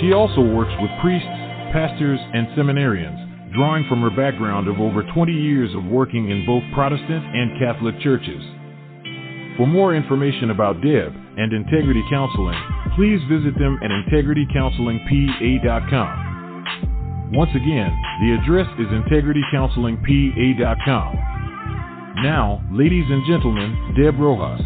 [0.00, 1.26] She also works with priests,
[1.72, 6.62] pastors, and seminarians, drawing from her background of over 20 years of working in both
[6.74, 8.42] Protestant and Catholic churches.
[9.56, 12.58] For more information about Deb and Integrity Counseling,
[12.94, 16.21] please visit them at integritycounselingpa.com.
[17.34, 21.14] Once again, the address is integritycounselingpa.com.
[22.22, 24.60] Now, ladies and gentlemen, Deb Rojas.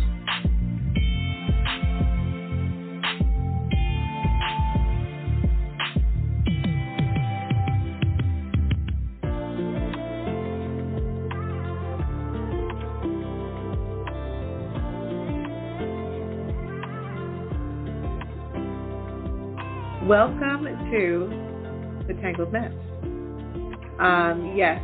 [20.02, 21.45] Welcome to
[22.06, 22.72] the Tangled Mess.
[23.98, 24.80] Um, yes,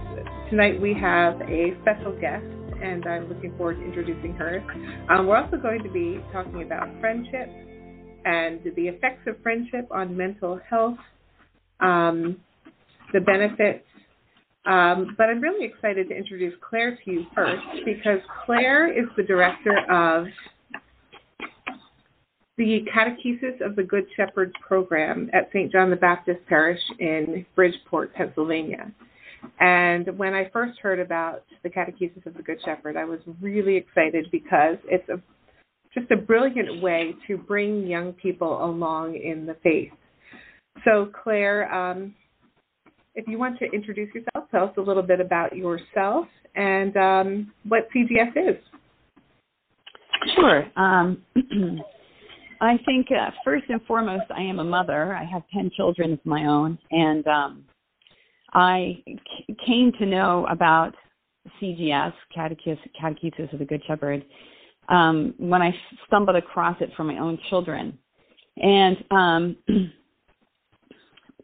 [0.51, 2.45] tonight we have a special guest,
[2.83, 4.65] and I'm looking forward to introducing her.
[5.09, 7.49] Um, we're also going to be talking about friendship
[8.25, 10.99] and the effects of friendship on mental health,
[11.81, 12.39] um,
[13.13, 13.85] the benefits.
[14.65, 19.25] Um, but I'm really excited to introduce Claire to you first because Claire is the
[19.25, 20.27] director of
[22.59, 25.73] the Catechesis of the Good Shepherd program at St.
[25.73, 28.93] John the Baptist Parish in Bridgeport, Pennsylvania.
[29.59, 33.77] And when I first heard about the Catechesis of the Good Shepherd, I was really
[33.77, 35.21] excited because it's a,
[35.99, 39.93] just a brilliant way to bring young people along in the faith.
[40.85, 42.15] So, Claire, um,
[43.15, 47.53] if you want to introduce yourself, tell us a little bit about yourself and um,
[47.67, 48.57] what CGS is.
[50.35, 50.65] Sure.
[50.77, 51.23] Um,
[52.63, 55.17] I think uh, first and foremost, I am a mother.
[55.17, 57.65] I have 10 children of my own, and um,
[58.53, 60.95] I c- came to know about
[61.61, 64.25] CGS, Catechesis, Catechesis of the Good Shepherd,
[64.89, 65.73] um, when I
[66.07, 67.99] stumbled across it for my own children.
[68.59, 69.57] And um,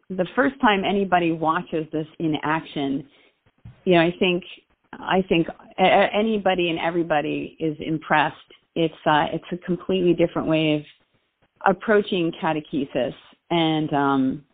[0.09, 3.05] the first time anybody watches this in action,
[3.83, 4.43] you know, I think
[4.93, 5.47] I think
[5.77, 8.37] anybody and everybody is impressed.
[8.75, 10.81] It's uh, it's a completely different way of
[11.65, 13.13] approaching catechesis.
[13.49, 14.45] And um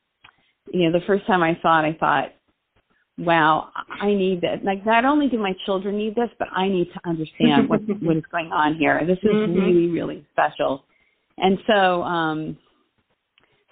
[0.71, 2.29] you know the first time i saw it i thought
[3.17, 3.69] wow
[4.01, 4.59] i need this.
[4.63, 8.17] Like not only do my children need this but i need to understand what what
[8.17, 9.01] is going on here.
[9.05, 9.53] This is mm-hmm.
[9.53, 10.83] really really special.
[11.37, 12.57] And so um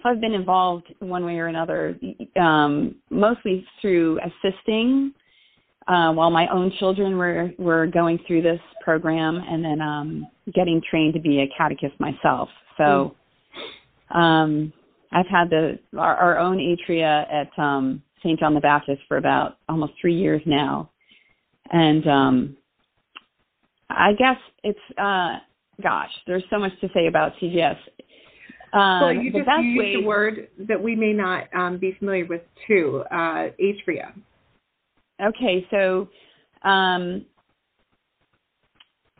[0.02, 1.98] so i've been involved one way or another
[2.40, 5.14] um mostly through assisting
[5.86, 10.80] uh, while my own children were were going through this program and then um getting
[10.88, 12.48] trained to be a catechist myself.
[12.76, 13.14] So mm
[14.10, 14.72] um,
[15.12, 18.38] I've had the our, our own atria at um, St.
[18.38, 20.90] John the Baptist for about almost three years now,
[21.70, 22.56] and um,
[23.90, 25.38] I guess it's uh,
[25.82, 27.76] gosh, there's so much to say about CGS.
[28.72, 32.26] Um, well, you just used way, a word that we may not um, be familiar
[32.26, 34.12] with too, uh, atria.
[35.22, 36.08] Okay, so
[36.68, 37.24] um,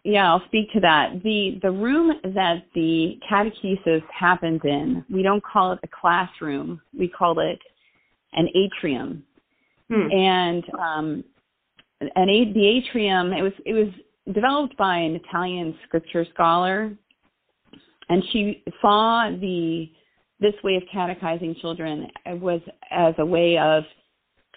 [0.05, 1.23] yeah, I'll speak to that.
[1.25, 6.81] The the room that the catechesis happens in, we don't call it a classroom.
[6.97, 7.59] We call it
[8.35, 9.25] an atrium.
[9.91, 10.11] Hmm.
[10.13, 11.25] And um,
[12.01, 13.89] an the atrium it was it was
[14.33, 16.93] developed by an Italian scripture scholar,
[18.11, 19.91] and she saw the
[20.39, 22.61] this way of catechizing children was
[22.91, 23.85] as a way of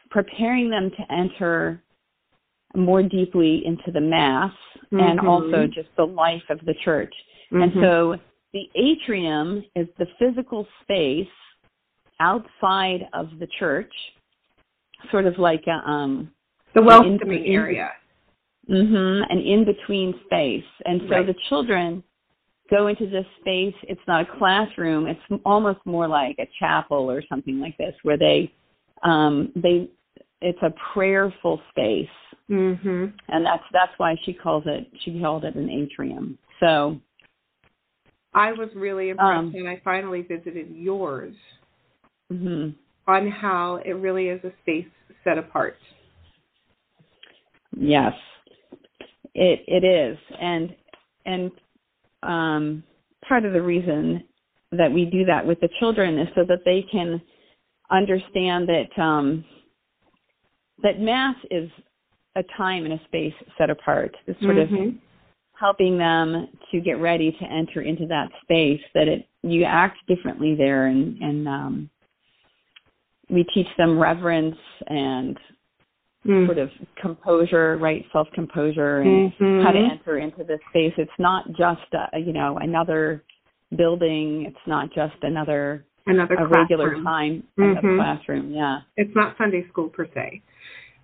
[0.09, 1.81] preparing them to enter
[2.77, 4.53] more deeply into the mass
[4.93, 4.99] mm-hmm.
[4.99, 7.13] and also just the life of the church.
[7.51, 7.63] Mm-hmm.
[7.63, 8.15] And so
[8.53, 11.27] the atrium is the physical space
[12.19, 13.91] outside of the church,
[15.11, 16.31] sort of like a, um,
[16.73, 17.91] The welcoming area.
[18.69, 20.65] Mm-hmm, an in-between space.
[20.85, 21.25] And so Right.
[21.25, 22.03] the children
[22.69, 23.75] go into this space.
[23.83, 25.07] It's not a classroom.
[25.07, 28.51] It's almost more like a chapel or something like this, where they,
[29.03, 29.89] um, they,
[30.41, 32.09] it's a prayerful space,
[32.49, 33.13] Mhm.
[33.27, 34.87] and that's that's why she calls it.
[35.01, 36.37] She called it an atrium.
[36.59, 36.99] So
[38.33, 41.35] I was really impressed Um, when I finally visited yours
[42.31, 42.75] mhm.
[43.07, 44.87] on how it really is a space
[45.23, 45.77] set apart.
[47.75, 48.13] Yes,
[49.33, 50.75] it it is, and
[51.25, 51.51] and
[52.23, 52.83] um,
[53.27, 54.23] part of the reason
[54.71, 57.21] that we do that with the children is so that they can
[57.89, 59.43] understand that um,
[60.83, 61.69] that mass is
[62.37, 64.15] a time and a space set apart.
[64.27, 64.97] It's sort of Mhm.
[65.53, 68.81] helping them to get ready to enter into that space.
[68.93, 71.89] That it you act differently there, and and um,
[73.29, 74.57] we teach them reverence
[74.87, 75.37] and
[76.25, 76.45] Mm.
[76.45, 78.05] sort of composure, right?
[78.11, 79.31] Self composure and
[79.63, 80.93] how to enter into this space.
[80.97, 83.23] It's not just a, you know another
[83.75, 84.45] building.
[84.45, 87.03] It's not just another another a regular classroom.
[87.03, 87.97] time in the Mhm.
[87.97, 88.51] classroom.
[88.51, 88.81] Yeah.
[88.97, 90.41] It's not Sunday school per se.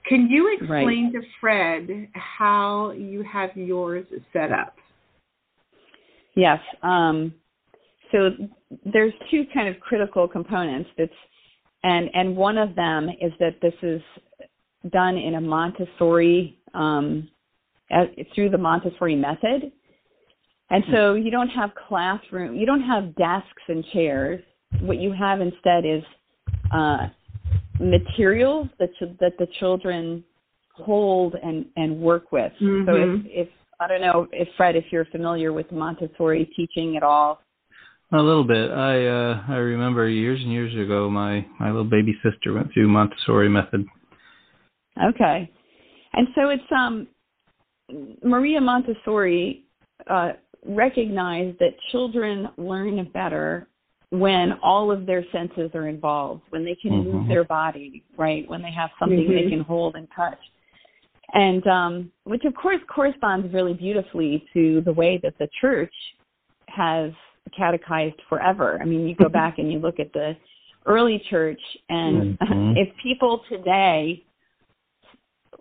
[0.05, 0.57] Can you Right.
[0.59, 4.77] explain to Fred how you have yours set up?
[6.35, 6.59] Yes.
[6.81, 7.33] Um,
[8.11, 8.31] so
[8.85, 10.89] there's two kind of critical components.
[10.97, 11.13] That's
[11.83, 14.01] and and one of them is that this is
[14.91, 17.29] done in a Montessori um,
[17.91, 19.71] as, through the Montessori method.
[20.69, 24.41] And so you don't have classroom, you don't have desks and chairs.
[24.81, 26.03] What you have instead is
[26.73, 27.09] uh,
[27.79, 30.23] materials that ch- that the children
[30.73, 32.51] hold and and work with.
[32.59, 33.25] So if, Mhm.
[33.25, 33.49] if
[33.79, 37.41] I don't know if Fred, if you're familiar with Montessori teaching at all.
[38.11, 38.69] A little bit.
[38.69, 42.87] I uh, I remember years and years ago, my my little baby sister went through
[42.87, 43.85] Montessori method.
[45.03, 45.49] Okay,
[46.13, 47.07] and so it's um
[48.23, 49.65] Maria Montessori
[50.09, 50.33] uh,
[50.65, 53.67] recognized that children learn better
[54.13, 57.27] when all of their senses are involved, when they can move Mhm.
[57.29, 58.47] their body, right?
[58.47, 59.49] When they have something they Mhm.
[59.49, 60.37] can hold and touch.
[61.33, 65.93] And um, which of course corresponds really beautifully to the way that the church
[66.67, 67.11] has
[67.57, 68.77] catechized forever.
[68.79, 70.37] I mean, you go back and you look at the
[70.85, 72.39] early church, and Mhm.
[72.77, 74.23] if people today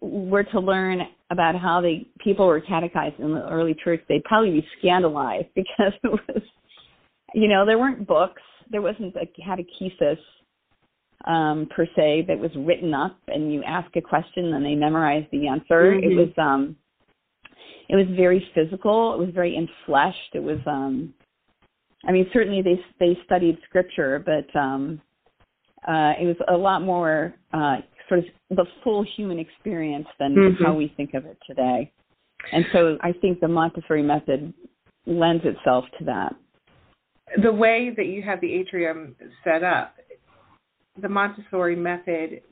[0.02, 4.60] were to learn about how the people were catechized in the early church, they'd probably
[4.60, 6.42] be scandalized because it was,
[7.34, 10.18] you know, there weren't books, there wasn't a catechesis
[11.24, 15.24] um, per se that was written up, and you ask a question and they memorize
[15.30, 15.94] the answer.
[15.94, 16.16] It Mhm.
[16.16, 16.76] was um,
[17.88, 19.14] it was very physical.
[19.14, 20.34] It was very enfleshed.
[20.34, 21.14] It was um,
[22.04, 25.00] I mean, certainly they they studied scripture, but um,
[25.86, 27.78] uh, it was a lot more uh,
[28.08, 30.58] sort of the full human experience than Mhm.
[30.64, 31.92] how we think of it today.
[32.52, 34.52] And so I think the Montessori method
[35.06, 36.34] lends itself to that.
[37.40, 39.14] The way that you have the atrium
[39.44, 39.94] set up,
[41.00, 42.42] the Montessori method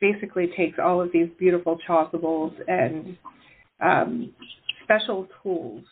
[0.00, 3.16] basically takes all of these beautiful chasubles and
[3.80, 4.34] um,
[4.84, 5.84] special tools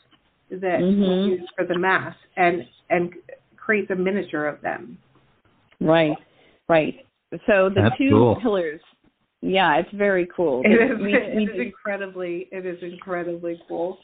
[0.51, 1.27] that we Mhm.
[1.27, 3.15] use for the mass and and
[3.57, 4.99] creates a miniature of them.
[5.79, 6.17] Right,
[6.69, 7.05] right.
[7.47, 8.37] So the That's too cool.
[8.41, 8.81] pillars,
[9.43, 10.63] yeah, it's very cool.
[10.65, 13.99] It is, We- it we is incredibly it is incredibly cool.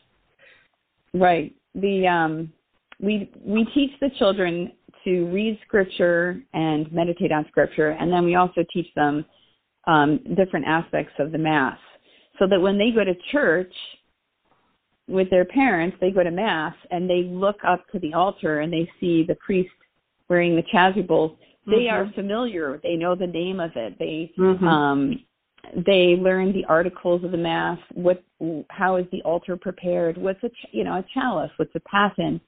[1.14, 1.54] Right.
[1.74, 2.52] The um
[3.00, 4.72] we we teach the children
[5.04, 9.24] to read scripture and meditate on scripture and then we also teach them
[9.86, 11.78] um different aspects of the mass
[12.38, 13.72] so that when they go to church
[15.08, 18.72] with their parents they go to mass and they look up to the altar and
[18.72, 19.70] they see the priest
[20.28, 21.36] wearing the chasubles
[21.66, 22.14] they are Mhm.
[22.14, 24.62] familiar they know the name of it they Mhm.
[24.62, 25.18] um,
[25.86, 27.78] they learn the articles of the mass.
[27.92, 28.22] What,
[28.70, 30.16] how is the altar prepared?
[30.16, 31.50] What's a, ch- you know, a chalice?
[31.56, 32.40] What's a paten?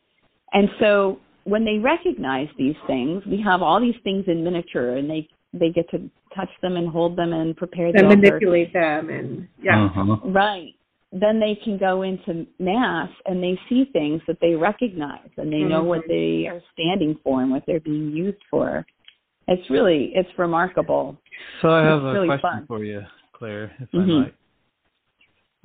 [0.52, 5.08] And so when they recognize these things, we have all these things in miniature, and
[5.08, 8.20] they they get to touch them and hold them and prepare them, and altar.
[8.20, 9.86] manipulate them and yeah.
[9.86, 10.16] Uh-huh.
[10.24, 10.74] Right.
[11.12, 15.60] Then they can go into mass and they see things that they recognize and they
[15.60, 16.08] know what Mhm.
[16.08, 18.84] they are standing for and what they're being used for.
[19.48, 21.16] It's really it's remarkable.
[21.62, 22.66] So I have It's a really question fun.
[22.66, 24.32] for you, Claire, if Mhm.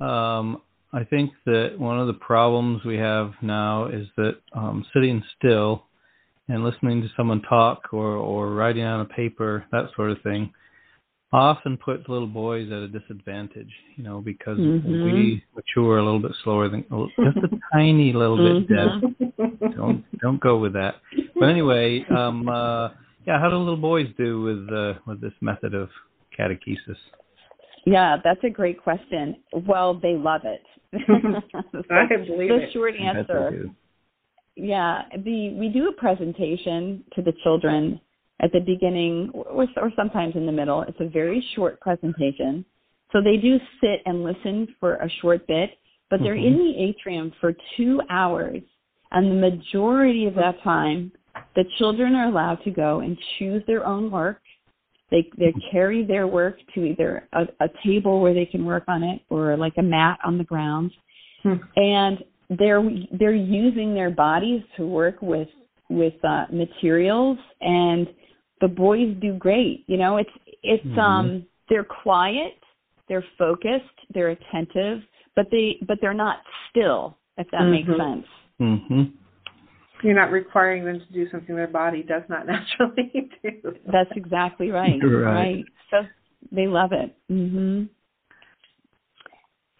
[0.00, 0.38] might.
[0.38, 0.62] Um,
[0.92, 5.86] I think that one of the problems we have now is that um, sitting still
[6.48, 10.52] and listening to someone talk or, or writing on a paper, that sort of thing,
[11.32, 15.04] often puts little boys at a disadvantage, you know, because Mhm.
[15.04, 16.82] we mature a little bit slower than
[17.24, 18.68] just a tiny little bit.
[18.68, 18.68] Mhm.
[18.68, 19.74] Deb.
[19.74, 20.96] Don't don't go with that.
[21.38, 22.90] But anyway, um, uh,
[23.26, 25.88] yeah, how do little boys do with uh, with this method of
[26.38, 26.98] catechesis?
[27.84, 29.36] Yeah, that's a great question.
[29.66, 30.62] Well, they love it.
[31.90, 32.72] I can believe the it.
[32.72, 33.64] short I bet they answer.
[34.54, 38.00] Yeah, the we do a presentation to the children
[38.40, 40.82] at the beginning or, or sometimes in the middle.
[40.82, 42.64] It's a very short presentation.
[43.12, 45.70] So they do sit and listen for a short bit,
[46.10, 46.46] but they're mm-hmm.
[46.46, 48.62] in the atrium for 2 hours
[49.12, 51.12] and the majority of that time
[51.54, 54.40] the children are allowed to go and choose their own work.
[55.12, 59.04] They they carry their work to either a, a table where they can work on
[59.04, 60.90] it or like a mat on the ground
[61.44, 61.54] Hmm.
[61.76, 62.18] and
[62.50, 62.82] they're
[63.18, 65.48] they're using their bodies to work with
[65.90, 68.06] with uh materials and
[68.60, 70.30] the boys do great you know it's
[70.62, 70.98] it's Mhm.
[70.98, 72.54] um they're quiet
[73.08, 75.02] they're focused they're attentive
[75.34, 76.38] but they but they're not
[76.70, 77.96] still if that makes Mhm.
[78.04, 78.26] sense
[78.58, 79.02] hmm
[80.02, 83.74] You're not requiring them to do something their body does not naturally do.
[83.90, 85.64] that's exactly right Right.
[85.90, 86.02] so
[86.50, 87.88] they love it mhm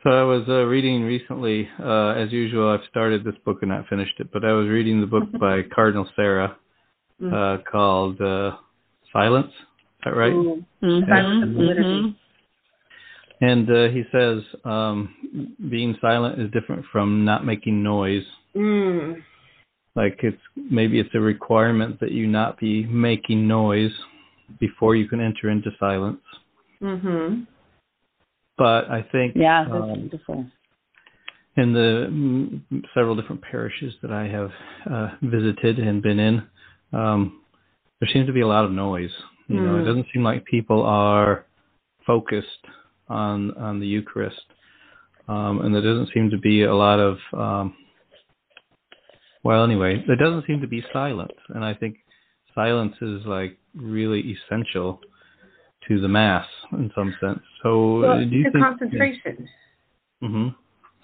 [0.02, 3.86] So I was uh, reading recently, uh, as usual, I've started this book and not
[3.86, 6.56] finished it, but I was reading the book by Cardinal Sarah
[7.20, 7.32] Mm.
[7.32, 8.56] uh, called uh,
[9.12, 9.52] Silence.
[9.52, 10.32] Is that right?
[10.32, 10.64] Ooh.
[10.82, 11.06] Mhm.
[11.08, 12.02] Silence and validity.
[12.02, 12.14] Mhm.
[13.40, 15.14] And uh, he says um,
[15.70, 18.24] being silent is different from not making noise.
[18.56, 19.22] Mm.
[19.94, 23.92] Like it's maybe it's a requirement that you not be making noise
[24.58, 26.22] before you can enter into silence.
[26.80, 27.46] Mhm.
[28.56, 30.46] But I think yeah that's um, beautiful
[31.56, 34.50] in the mm, several different parishes that I have
[34.90, 36.42] uh, visited and been in,
[36.92, 37.42] um,
[38.00, 39.12] there seems to be a lot of noise.
[39.49, 39.87] You know, it Mm.
[39.87, 41.44] doesn't seem like people are
[42.06, 42.64] focused
[43.08, 44.46] on on the Eucharist,
[45.28, 47.18] um, and there doesn't seem to be a lot of.
[47.34, 47.76] Um,
[49.44, 51.96] well, anyway, there doesn't seem to be silence, and I think
[52.54, 55.00] silence is like really essential
[55.88, 57.40] to the mass in some sense.
[57.62, 58.64] So, Well, uh, do you to think?
[58.64, 59.49] concentration.
[60.20, 60.49] hmm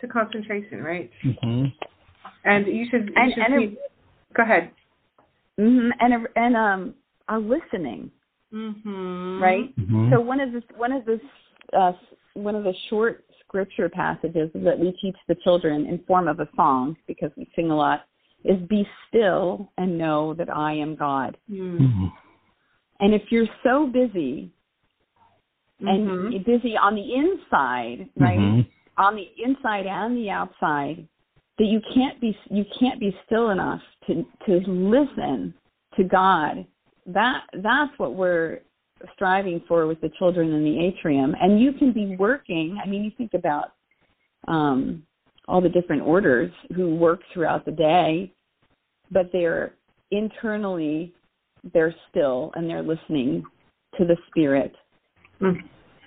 [0.01, 1.11] To concentration, right?
[1.43, 1.65] hmm
[2.45, 3.09] And you should.
[3.09, 3.77] You And- should and see-
[4.35, 4.71] go ahead.
[5.59, 6.95] hmm and a- and um
[7.29, 8.11] are listening
[8.55, 9.43] Mm-hmm.
[9.43, 11.21] right hmm So one of the one of the
[11.77, 11.93] uh,
[12.35, 16.49] one of the short scripture passages that we teach the children in form of a
[16.57, 18.07] song because we sing a lot
[18.45, 21.79] is "Be still and know that I am God." Mm.
[21.79, 22.07] hmm
[23.01, 24.51] And if you're so busy
[25.81, 26.45] and Mhm.
[26.45, 28.67] busy on the inside, right, Mhm.
[28.97, 31.07] on the inside and the outside,
[31.59, 35.55] that you can't be you can't be still enough to to listen
[35.97, 36.67] to God.
[37.07, 38.61] That that's what we're
[39.15, 41.37] striving for with the children in the atrium.
[41.41, 42.79] And you can be working.
[42.83, 43.73] I mean, you think about
[44.47, 45.05] um,
[45.49, 48.31] all the different orders who work throughout the day,
[49.11, 49.75] but they're
[50.11, 51.13] internally
[51.75, 53.43] they're still and they're listening
[53.99, 54.73] to the Spirit.
[55.41, 55.57] Mm.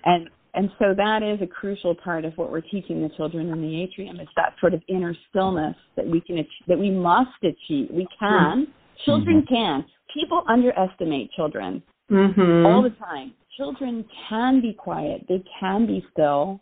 [0.05, 3.61] and and so that is a crucial part of what we're teaching the children in
[3.61, 7.87] the atrium is that sort of inner stillness that we can that we must achieve.
[7.91, 8.67] We can.
[9.05, 9.85] Children can.
[10.13, 12.65] People underestimate children Mhm.
[12.65, 13.33] all the time.
[13.55, 15.25] Children can be quiet.
[15.27, 16.59] They can be still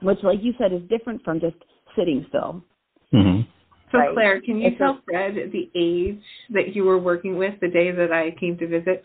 [0.00, 1.56] which like you said is different from just
[1.96, 2.62] sitting still
[3.12, 3.40] hmm
[3.92, 4.14] So Right.
[4.14, 7.68] Claire, can you It's tell a- Fred the age that you were working with the
[7.68, 9.04] day that I came to visit?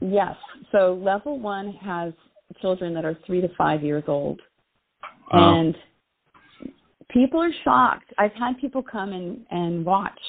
[0.00, 0.36] Yes.
[0.72, 2.12] So level one has
[2.60, 4.40] children that are three to five years old.
[5.32, 5.54] Wow.
[5.60, 5.74] And
[7.08, 8.12] people are shocked.
[8.18, 10.20] I've had people come and, and watch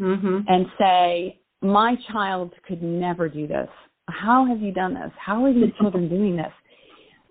[0.00, 0.38] Mm-hmm.
[0.48, 3.68] and say, My child could never do this.
[4.08, 5.12] How have you done this?
[5.16, 6.52] How are these children doing this?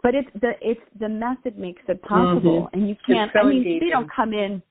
[0.04, 3.58] But it's the it's the method makes it possible and you can't so I mean
[3.60, 3.80] engaging.
[3.80, 4.62] they don't come in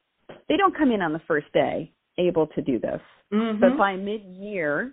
[0.49, 3.01] they don't come in on the first day able to do this.
[3.33, 3.61] Mm-hmm.
[3.61, 4.93] But by mid year,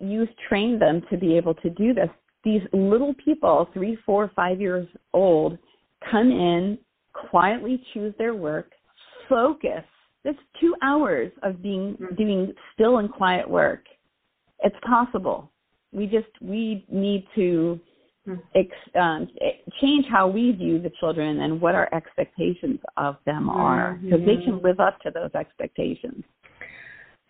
[0.00, 2.10] you've trained them to be able to do this.
[2.44, 5.58] These little people, three, four, five years old,
[6.10, 6.78] come in,
[7.12, 8.72] quietly choose their work,
[9.28, 9.84] focus.
[10.24, 13.84] It's two hours of being doing still and quiet work.
[14.62, 15.50] It's possible.
[15.92, 17.80] We just we need to
[18.54, 18.68] ex,
[19.00, 19.28] um,
[19.80, 24.36] change how we view the children and what our expectations of them are, because they
[24.44, 26.24] can live up to those expectations.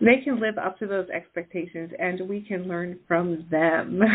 [0.00, 4.00] they can live up to those expectations, and we can learn from them.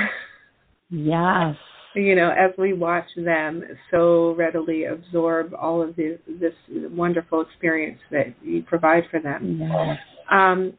[0.95, 1.55] Yes.
[1.95, 7.99] you know, as we watch them so readily absorb all of this, this wonderful experience
[8.11, 9.59] that you provide for them.
[9.59, 9.97] Yes.
[10.31, 10.73] Um,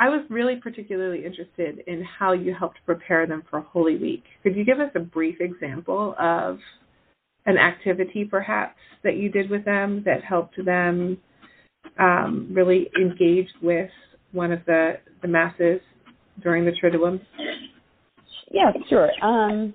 [0.00, 4.24] I was really particularly interested in how you helped prepare them for Holy Week.
[4.42, 6.58] Could you give us a brief example of
[7.44, 11.18] an activity, perhaps, that you did with them that helped them
[11.98, 13.90] um, really engage with
[14.32, 15.80] one of the, the masses
[16.42, 17.20] during the Triduum?
[18.50, 19.10] Yeah, sure.
[19.22, 19.74] Um,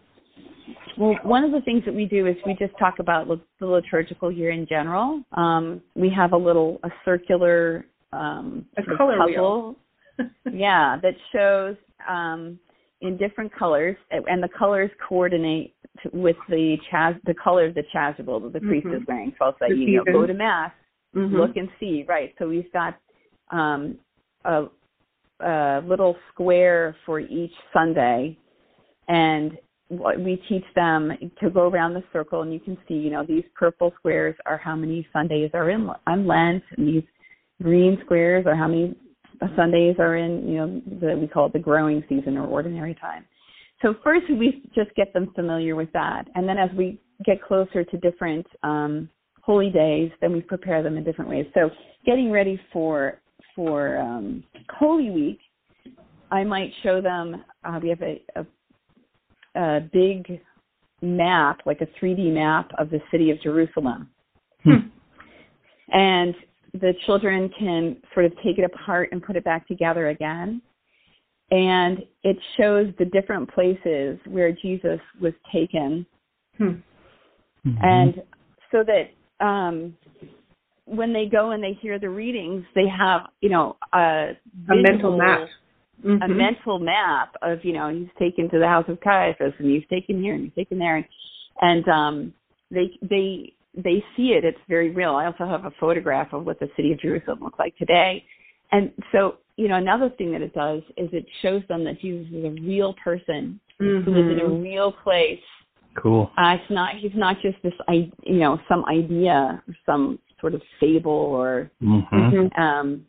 [0.97, 3.27] Well, one of the things that we do is we just talk about
[3.59, 5.21] the liturgical year in general.
[5.33, 9.75] Um, we have a little a circular um, a color puzzle,
[10.51, 11.75] yeah, that shows
[12.07, 12.59] um,
[13.01, 15.75] in different colors, and the colors coordinate
[16.13, 19.01] with the chas the color of the chasuble that the priest Mhm.
[19.01, 19.33] is wearing.
[19.37, 20.71] So I'll say, The you know, go to mass,
[21.15, 21.31] Mhm.
[21.31, 22.03] look and see.
[22.07, 22.33] Right.
[22.37, 22.97] So we've got
[23.51, 23.97] um,
[24.43, 24.65] a,
[25.39, 28.37] a little square for each Sunday,
[29.07, 29.57] and
[29.89, 33.23] what we teach them to go around the circle, and you can see, you know,
[33.23, 37.03] these purple squares are how many Sundays are in on Lent, and these
[37.61, 38.95] green squares are how many
[39.55, 43.25] Sundays are in, you know, the, we call it the growing season or ordinary time.
[43.81, 47.83] So first we just get them familiar with that, and then as we get closer
[47.83, 49.09] to different um,
[49.41, 51.45] holy days, then we prepare them in different ways.
[51.53, 51.69] So
[52.05, 53.21] getting ready for
[53.55, 54.43] for um,
[54.77, 55.39] Holy Week,
[56.31, 57.43] I might show them.
[57.63, 58.45] Uh, we have a, a
[59.55, 60.41] a big
[61.01, 64.09] map, like a 3D map of the city of Jerusalem.
[64.63, 64.89] Hmm.
[65.91, 66.35] And
[66.81, 70.61] the children can sort of take it apart and put it back together again.
[71.51, 76.05] And it shows the different places where Jesus was taken.
[76.57, 76.75] Hmm.
[77.65, 77.83] Mhm.
[77.83, 78.23] And
[78.71, 79.11] so that
[79.45, 79.95] um,
[80.85, 84.35] when they go and they hear the readings, they have, you know, a,
[84.69, 85.49] A mental map.
[86.03, 86.35] a Mhm.
[86.35, 90.21] mental map of you know he's taken to the house of Caiaphas and he's taken
[90.21, 91.05] here and he's taken there and
[91.61, 92.33] and um
[92.69, 96.59] they they they see it it's very real i also have a photograph of what
[96.59, 98.23] the city of jerusalem looks like today
[98.71, 102.27] and so you know another thing that it does is it shows them that jesus
[102.33, 104.63] is a real person who lives in a Mhm.
[104.63, 105.39] real place
[105.95, 106.29] Cool.
[106.37, 110.61] uh, it's not he's not just this i you know some idea some sort of
[110.79, 112.09] fable or Mhm.
[112.11, 112.59] Mhm.
[112.59, 113.05] um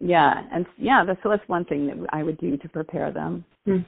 [0.00, 3.44] yeah and yeah that's, so that's one thing that i would do to prepare them
[3.66, 3.78] Hmm.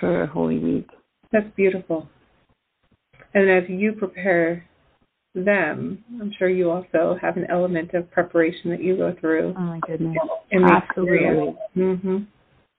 [0.00, 0.88] for holy week
[1.32, 2.08] That's beautiful.
[3.34, 4.64] And as you prepare
[5.34, 9.60] them, I'm sure you also have an element of preparation that you go through oh
[9.60, 10.16] my goodness
[10.52, 11.56] in these Absolutely.
[11.76, 12.16] Mm-hmm.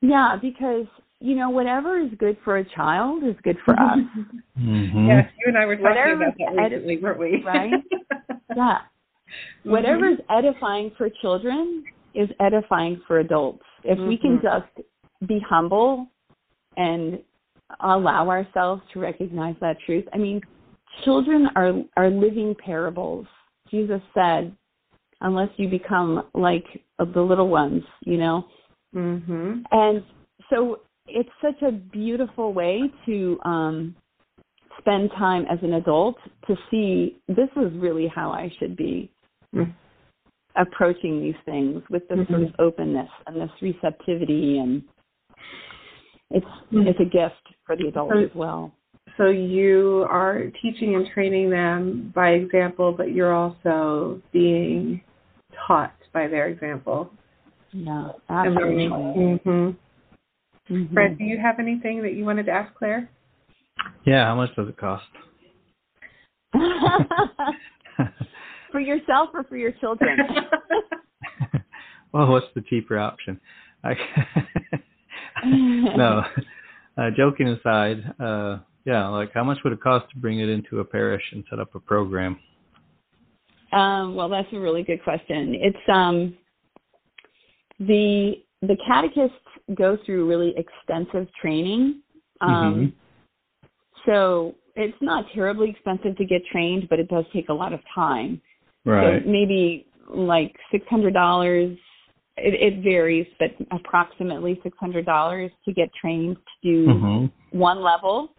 [0.02, 0.86] yeah because
[1.20, 3.98] you know whatever is good for a child is good for us
[4.58, 5.10] Mhm.
[5.10, 7.44] Yes, you and I were talking Whatever about that edi- recently, weren't we?
[7.44, 7.74] right?
[8.56, 8.78] yeah
[9.66, 14.44] whatever is edifying for children is edifying for adults if we can Mhm.
[14.44, 14.88] just
[15.28, 16.08] be humble
[16.78, 17.20] and
[17.82, 20.40] allow ourselves to recognize that truth i mean
[21.04, 23.26] children are are living parables
[23.70, 24.56] jesus said
[25.22, 26.66] unless you become like
[27.00, 28.46] the little ones you know
[28.96, 29.60] Mm-hmm.
[29.72, 30.04] and
[30.50, 33.94] so it's such a beautiful way to um
[34.80, 36.16] spend time as an adult
[36.48, 39.12] to see this is really how I should be
[39.54, 39.74] Mm.
[40.56, 44.82] approaching these things with this sort of openness and this receptivity and
[46.32, 46.88] it's Mm.
[46.88, 48.72] it's a gift for the adult So- as well.
[49.18, 55.02] So you are teaching and training them by example, but you're also being
[55.68, 57.12] taught by their example.
[57.72, 58.88] Yeah, absolutely.
[58.88, 59.72] Mm-hmm.
[60.72, 60.94] Mhm.
[60.94, 63.10] Fred, do you have anything that you wanted to ask Claire?
[64.06, 64.26] Yeah.
[64.26, 65.06] How much does it cost?
[68.72, 70.18] for yourself or for your children?
[72.12, 73.40] well, what's the cheaper option?
[73.84, 73.96] I,
[75.46, 76.24] no.
[76.98, 80.80] Uh, joking aside, uh, yeah, like how much would it cost to bring it into
[80.80, 82.40] a parish and set up a program?
[83.72, 85.56] Um, well, that's a really good question.
[85.56, 86.38] It's um,
[87.80, 89.36] the the catechists
[89.76, 92.02] go through really extensive training.
[92.42, 92.94] Um,
[94.06, 97.80] So it's not terribly expensive to get trained, but it does take a lot of
[97.94, 98.42] time.
[98.86, 99.24] Right.
[99.24, 101.78] So maybe like six hundred dollars.
[102.38, 107.32] It, it varies, but approximately six hundred dollars to get trained to do Mhm.
[107.52, 108.35] one level.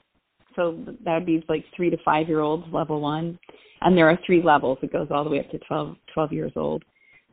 [0.57, 3.39] So that would be like three to five year olds, level one.
[3.83, 4.79] And there are three levels.
[4.83, 6.83] It goes all the way up to 12, 12 years old.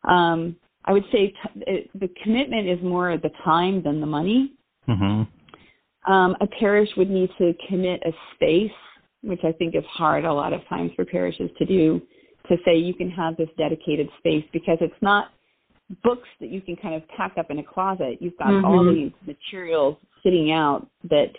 [0.04, 4.52] Um, I would say t- it, the commitment is more the time than the money.
[4.88, 5.28] Mhm.
[6.06, 8.74] Um, a parish would need to commit a space,
[9.22, 12.02] which I think is hard a lot of times for parishes to do,
[12.50, 15.32] to say you can have this dedicated space because it's not
[16.04, 18.18] books that you can kind of pack up in a closet.
[18.22, 18.94] You've got all Mhm.
[18.94, 21.34] these materials sitting out that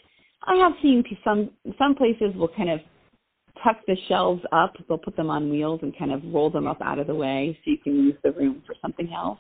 [0.47, 2.81] I have seen some some places will kind of
[3.63, 4.75] tuck the shelves up.
[4.89, 7.59] They'll put them on wheels and kind of roll them up out of the way
[7.65, 9.39] so you can use the room for something else.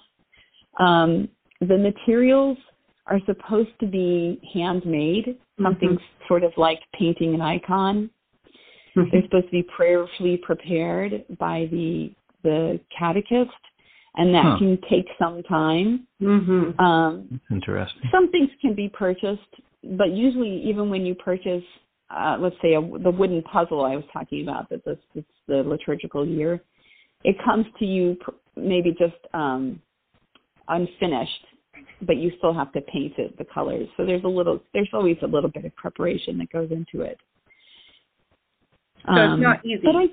[0.79, 1.29] Um,
[1.61, 2.59] the materials
[3.07, 8.11] are supposed to be handmade, something sort of like painting an icon.
[8.95, 12.13] They're supposed to be prayerfully prepared by the
[12.45, 13.51] the catechist,
[14.17, 14.59] and that Huh.
[14.59, 16.07] can take some time.
[16.23, 16.79] Mm-hmm.
[16.81, 18.03] Um, That's interesting.
[18.13, 19.41] some things can be purchased,
[19.93, 21.63] but usually, even when you purchase
[22.11, 25.57] uh, let's say a, the wooden puzzle I was talking about that this it's the
[25.57, 26.63] liturgical year,
[27.25, 28.17] it comes to you
[28.57, 29.81] maybe just um,
[30.69, 31.47] unfinished,
[32.03, 33.89] but you still have to paint it the colors.
[33.97, 37.19] So there's a little there's always a little bit of preparation that goes into it.
[39.07, 39.83] So um, it's not easy.
[39.85, 40.05] But I,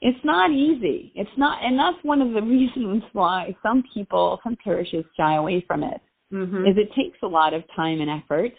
[0.00, 1.12] it's not easy.
[1.14, 5.64] It's not, and that's one of the reasons why some people, some parishes shy away
[5.66, 6.00] from it.
[6.32, 6.66] Mm-hmm.
[6.66, 8.52] Is it takes a lot of time and effort,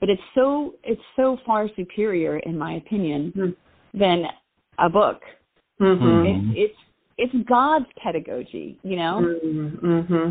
[0.00, 3.98] but it's so it's so far superior, in my opinion, mm-hmm.
[3.98, 4.24] than
[4.78, 5.20] a book.
[5.80, 6.52] Mm-hmm.
[6.52, 6.78] It, it's
[7.18, 9.36] it's God's pedagogy, you know.
[9.44, 10.30] Mm-hmm.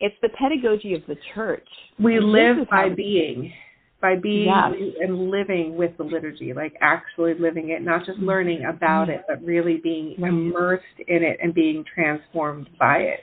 [0.00, 1.66] It's the pedagogy of the church.
[1.98, 3.52] We live by being
[4.00, 4.72] by being yes.
[5.00, 9.44] and living with the liturgy, like actually living it, not just learning about it, but
[9.44, 13.20] really being immersed in it and being transformed by it.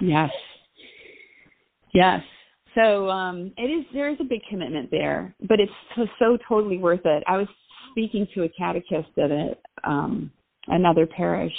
[0.00, 0.30] Yes.
[1.92, 2.22] Yes.
[2.74, 3.84] So um, it is.
[3.92, 7.22] There is a big commitment there, but it's so, so totally worth it.
[7.26, 7.46] I was
[7.92, 10.30] speaking to a catechist at a, um,
[10.66, 11.54] another parish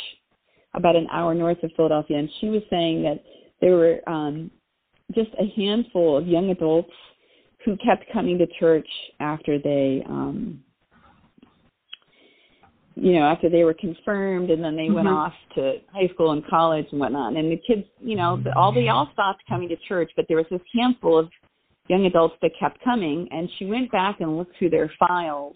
[0.74, 3.24] about an hour north of Philadelphia, and she was saying that
[3.62, 4.52] there were um,
[5.14, 6.92] just a handful of young adults
[7.64, 8.88] who kept coming to church
[9.20, 10.60] after they um
[12.96, 14.96] you know after they were confirmed and then they mm-hmm.
[14.96, 18.72] went off to high school and college and whatnot and the kids you know all
[18.72, 21.30] they all stopped coming to church but there was this handful of
[21.88, 25.56] young adults that kept coming and she went back and looked through their files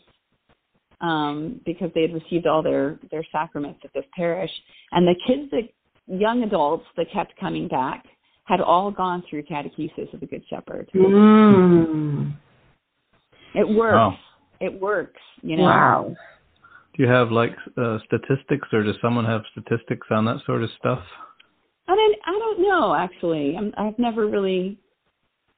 [1.01, 4.51] um because they had received all their their sacraments at this parish
[4.91, 5.69] and the kids that
[6.09, 8.03] young adults that kept coming back
[8.49, 10.89] had all gone through catechesis of the Good Shepherd.
[10.95, 12.35] Mm.
[13.53, 13.93] It works.
[13.93, 14.17] Wow.
[14.59, 15.21] It works.
[15.43, 15.63] You know.
[15.63, 16.15] Wow.
[16.99, 20.69] Do you have like uh, statistics, or does someone have statistics on that sort of
[20.77, 20.99] stuff?
[21.87, 22.15] I don't.
[22.25, 22.93] I don't know.
[22.93, 24.77] Actually, I'm, I've never really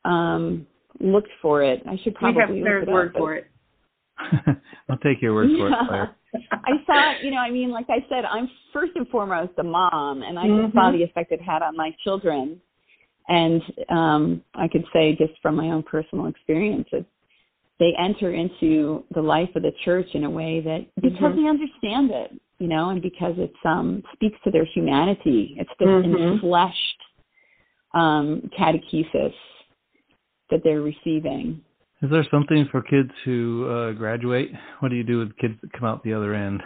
[0.05, 0.67] um,
[0.99, 1.81] looked for it.
[1.89, 2.43] I should probably.
[2.43, 3.47] We have third word for it.
[4.87, 6.15] I'll take your word for it, Claire.
[6.51, 10.21] I saw, you know, I mean, like I said, I'm first and foremost a mom,
[10.21, 10.77] and I mm-hmm.
[10.77, 12.61] saw the effect it had on my children
[13.27, 17.05] and um, I could say just from my own personal experiences,
[17.81, 21.41] they enter into the life of the church in a way that because mm-hmm.
[21.43, 25.55] they understand it, you know, and because it um, speaks to their humanity.
[25.57, 26.45] It's this mm-hmm.
[26.45, 26.69] enfleshed
[27.99, 29.33] um, catechesis
[30.51, 31.59] that they're receiving.
[32.03, 34.49] Is there something for kids who uh, graduate?
[34.79, 36.61] What do you do with kids that come out the other end?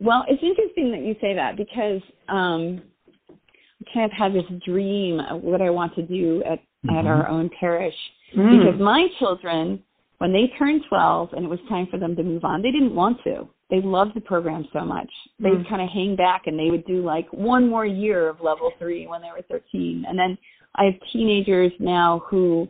[0.00, 2.80] Well, it's interesting that you say that because um,
[3.28, 6.96] I kind of had this dream of what I want to do at mm-hmm.
[6.96, 7.94] at our own parish
[8.34, 8.64] mm.
[8.64, 9.82] because my children
[10.24, 12.94] when they turned 12 and it was time for them to move on they didn't
[12.94, 15.58] want to they loved the program so much they mm.
[15.58, 18.72] would kind of hang back and they would do like one more year of level
[18.78, 20.38] 3 when they were 13 and then
[20.76, 22.66] I have teenagers now who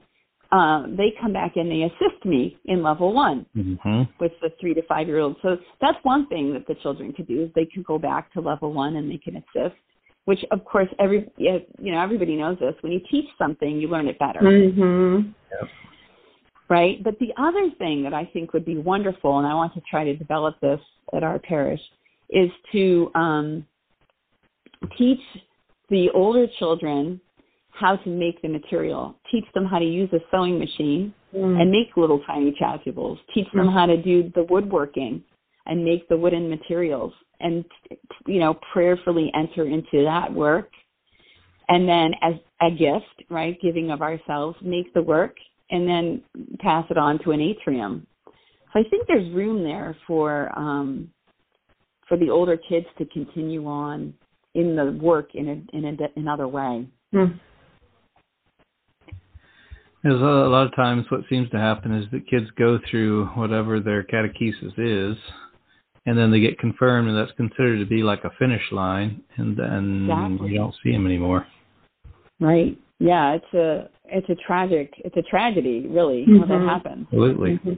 [0.50, 4.02] um, they come back and they assist me in level one mm-hmm.
[4.20, 5.38] with the three to five year olds.
[5.40, 8.40] So that's one thing that the children could do is they can go back to
[8.40, 9.76] level one and they can assist
[10.26, 14.06] which of course every you know everybody knows this when you teach something you learn
[14.06, 15.28] it better mm-hmm.
[15.50, 15.70] yep.
[16.68, 17.02] Right?
[17.02, 20.04] But the other thing that i think would be wonderful and i want to try
[20.04, 20.80] to develop this
[21.14, 21.80] at our parish
[22.30, 23.66] is to um,
[24.96, 25.20] teach
[25.90, 27.20] the older children
[27.70, 29.16] how to make the material.
[29.30, 31.60] Teach them how to use a sewing machine mm.
[31.60, 33.72] and make little tiny chasubles teach them mm.
[33.72, 35.22] how to do the woodworking
[35.66, 37.64] and make the wooden materials and
[38.26, 40.70] you know prayerfully enter into that work.
[41.68, 45.36] And then as a gift right giving of ourselves make the work
[45.74, 46.22] and then
[46.60, 51.10] pass it on to an atrium so i think there's room there for um
[52.08, 54.14] for the older kids to continue on
[54.54, 57.38] in the work in a in a, another way mm.
[60.04, 63.24] There's a, a lot of times what seems to happen is that kids go through
[63.28, 65.16] whatever their catechesis is,
[66.04, 69.56] and then they get confirmed, and that's considered to be like a finish line, and
[69.56, 70.50] then exactly.
[70.50, 71.46] you don't see them anymore.
[72.38, 72.76] Right.
[73.04, 76.40] Yeah, it's a it's a tragic it's a tragedy really mm-hmm.
[76.40, 77.06] when that happens.
[77.08, 77.50] Absolutely.
[77.50, 77.70] Mm-hmm.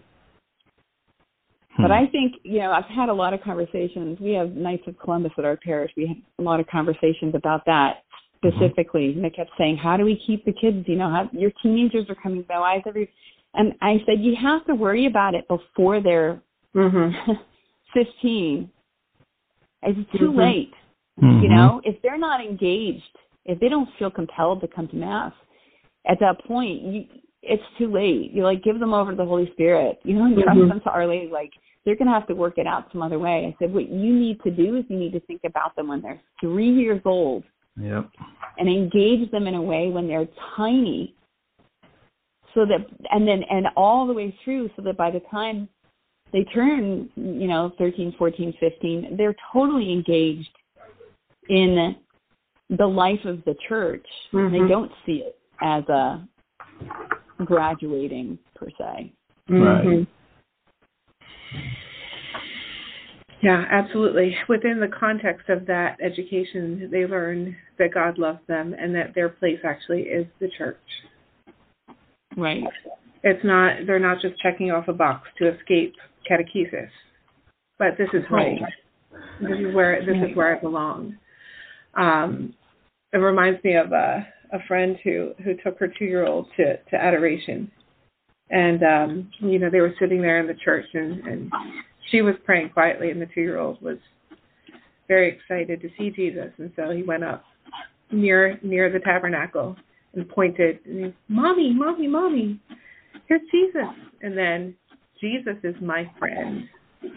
[1.77, 1.83] Hmm.
[1.83, 4.19] But I think you know I've had a lot of conversations.
[4.21, 5.91] We have Knights of Columbus at our parish.
[5.97, 8.05] We had a lot of conversations about that
[8.37, 9.09] specifically.
[9.09, 9.19] Mm-hmm.
[9.19, 10.85] And they kept saying, "How do we keep the kids?
[10.87, 12.59] You know, how, your teenagers are coming by.
[12.59, 13.11] Why is every?"
[13.55, 16.41] And I said, "You have to worry about it before they're
[16.75, 17.33] mm-hmm.
[17.95, 18.71] 15,
[19.83, 20.39] it's too mm-hmm.
[20.39, 20.73] late.
[21.23, 21.43] Mm-hmm.
[21.43, 23.03] You know, if they're not engaged,
[23.47, 25.33] if they don't feel compelled to come to mass,
[26.09, 27.05] at that point, you,
[27.43, 28.33] it's too late.
[28.33, 29.99] You like give them over to the Holy Spirit.
[30.03, 30.69] You know, and trust mm-hmm.
[30.69, 31.31] them to Our Lady.
[31.33, 31.51] Like
[31.85, 33.47] they're going to have to work it out some other way.
[33.47, 36.03] I said, what you need to do is you need to think about them when
[36.03, 37.45] they're three years old.
[37.81, 38.11] Yep.
[38.59, 41.15] And engage them in a way when they're tiny
[42.57, 45.69] so that and then and all the way through so that by the time
[46.33, 50.49] they turn you know 13 14 15 they're totally engaged
[51.49, 51.95] in
[52.71, 54.51] the life of the church Mhm.
[54.51, 56.27] they don't see it as a
[57.45, 59.13] graduating per se
[59.49, 59.85] Right.
[59.85, 60.07] Mhm.
[63.41, 64.37] Yeah, absolutely.
[64.49, 69.29] Within the context of that education, they learn that God loves them and that their
[69.29, 70.77] place actually is the church.
[72.37, 72.65] right
[73.23, 75.95] It's not they're not just checking off a box to escape
[76.29, 76.91] catechesis,
[77.79, 78.59] but this is home.
[79.41, 81.17] This is where this is where I belong.
[81.97, 82.55] Um,
[83.13, 86.77] it reminds me of a a friend who who took her two year old to
[86.77, 87.71] to adoration,
[88.51, 91.53] and um, you know they were sitting there in the church and and
[92.11, 93.99] she was praying quietly, and the two year old was
[95.09, 97.45] very excited to see Jesus, and so he went up
[98.13, 99.77] near near the tabernacle
[100.15, 102.61] and pointed, and he, "Mommy, mommy, mommy,
[103.27, 103.89] here's Jesus!"
[104.23, 104.75] And then
[105.21, 106.69] Jesus is my friend.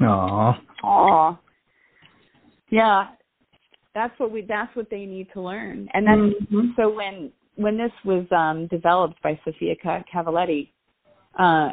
[0.02, 0.62] Aw.
[0.84, 1.40] Aw.
[2.70, 3.08] Yeah.
[4.00, 5.90] That's what we that's what they need to learn.
[5.94, 6.74] And that's Mhm.
[6.78, 10.70] so when when this was um developed by Sophia Ca- Cavalletti,
[11.38, 11.72] uh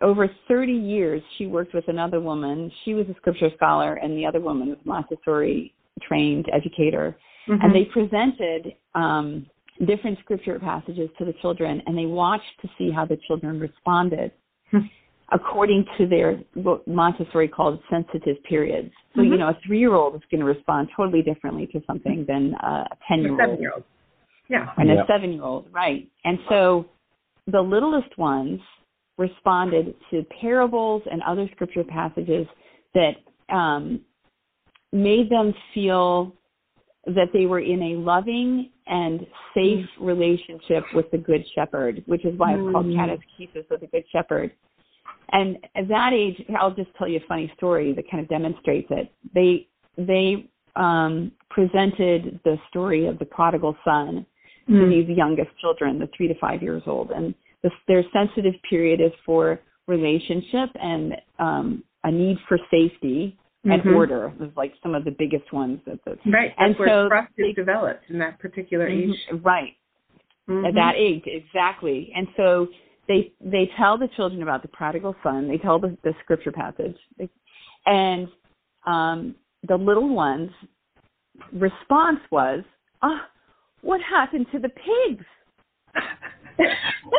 [0.00, 2.72] over 30 years she worked with another woman.
[2.82, 5.72] She was a scripture scholar and the other woman was Montessori
[6.02, 7.16] trained educator.
[7.46, 7.62] Mhm.
[7.62, 9.46] And they presented um
[9.86, 14.32] different scripture passages to the children and they watched to see how the children responded
[14.72, 14.86] Hmm.
[15.30, 18.92] According to their what Montessori called sensitive periods.
[19.14, 19.38] So you Mhm.
[19.40, 22.96] know, a three-year-old is going to respond totally differently to something than uh, a a
[23.06, 23.84] ten-year-old seven year old.
[24.48, 24.72] Yeah.
[24.78, 25.02] and Yeah.
[25.02, 26.08] a seven-year-old, right?
[26.24, 26.86] And so
[27.46, 28.60] the littlest ones
[29.18, 32.46] responded to parables and other scripture passages
[32.94, 33.16] that
[33.50, 34.00] um,
[34.92, 36.34] made them feel
[37.06, 42.38] that they were in a loving and safe relationship with the Good Shepherd, which is
[42.38, 42.96] why it's called Mm.
[42.96, 44.52] catechesis of the Good Shepherd.
[45.32, 48.88] And at that age, I'll just tell you a funny story that kind of demonstrates
[48.90, 49.12] it.
[49.34, 54.24] They they um, presented the story of the prodigal son
[54.68, 54.90] to Mm.
[55.06, 59.10] these youngest children, the three to five years old, and this, their sensitive period is
[59.24, 63.96] for relationship and um, a need for safety and Mhm.
[63.96, 64.32] order.
[64.40, 66.54] Is like some of the biggest ones that the Right.
[66.56, 69.10] That's And where so trust is developed in that particular age.
[69.30, 69.74] Mhm, right
[70.48, 70.66] Mhm.
[70.68, 72.68] at that age exactly and so
[73.08, 75.48] they they tell the children about the prodigal son.
[75.48, 76.96] They tell the, the scripture passage.
[77.86, 78.28] And
[78.86, 79.34] um
[79.66, 80.50] the little ones
[81.52, 82.62] response was
[83.02, 83.26] ah
[83.80, 85.24] what happened to the pigs?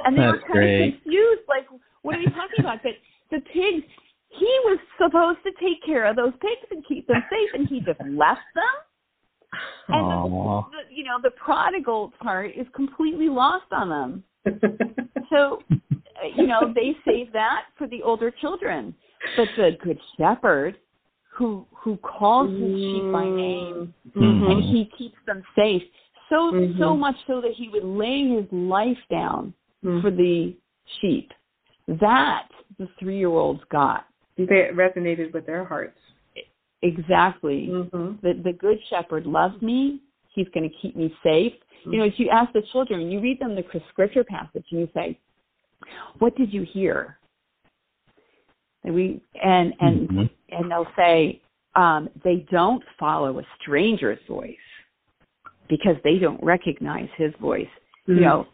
[0.06, 0.88] And they were kind great.
[0.88, 1.65] of confused like
[2.02, 2.84] what are you talking about?
[2.84, 2.93] That
[3.32, 3.86] the pigs
[4.28, 7.80] he was supposed to take care of those pigs and keep them safe and he
[7.80, 8.75] just left them.
[9.88, 14.23] And the, the, you know the prodigal part is completely lost on them
[15.30, 18.93] so uh, you know they save that for the older children
[19.36, 20.78] but the good shepherd
[21.32, 24.52] who who calls his sheep by name Mhm.
[24.52, 25.84] and he keeps them safe
[26.30, 26.99] so so Mhm.
[26.99, 30.02] much so that he would lay his life down Mhm.
[30.02, 30.56] for the
[30.99, 31.32] sheep
[31.88, 32.47] that
[32.78, 34.06] the three year olds got
[34.38, 35.99] They resonated with their hearts.
[36.82, 38.21] exactly Mhm.
[38.21, 40.02] the the good shepherd loves me
[40.34, 41.54] he's going to keep me safe.
[41.86, 44.89] You know if you ask the children you read them the scripture passage and you
[44.94, 45.18] say
[46.20, 47.18] what did you hear?
[48.84, 50.30] And we and and Mhm.
[50.50, 51.42] and they'll say
[51.76, 54.56] um they don't follow a stranger's voice
[55.70, 57.70] because they don't recognize his voice.
[58.08, 58.15] Mm.
[58.15, 58.48] you know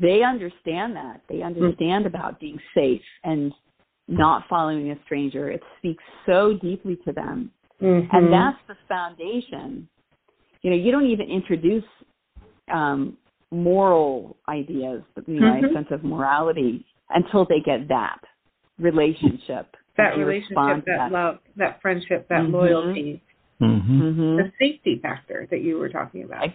[0.00, 1.22] they understand that.
[1.28, 3.54] They understand about being safe and
[4.06, 5.50] not following a stranger.
[5.50, 7.50] It speaks so deeply to them.
[7.80, 8.08] Mhm.
[8.12, 9.88] and that's the foundation
[10.62, 11.84] you know you don't even introduce
[12.72, 13.16] um
[13.50, 15.70] moral ideas you know Mhm.
[15.70, 18.20] a sense of morality until they get that
[18.78, 21.12] relationship that relationship, that, that.
[21.12, 22.52] love, that friendship, that Mhm.
[22.52, 23.20] loyalty,
[23.60, 24.00] Mhm.
[24.00, 26.50] mhm the safety factor that you were talking about.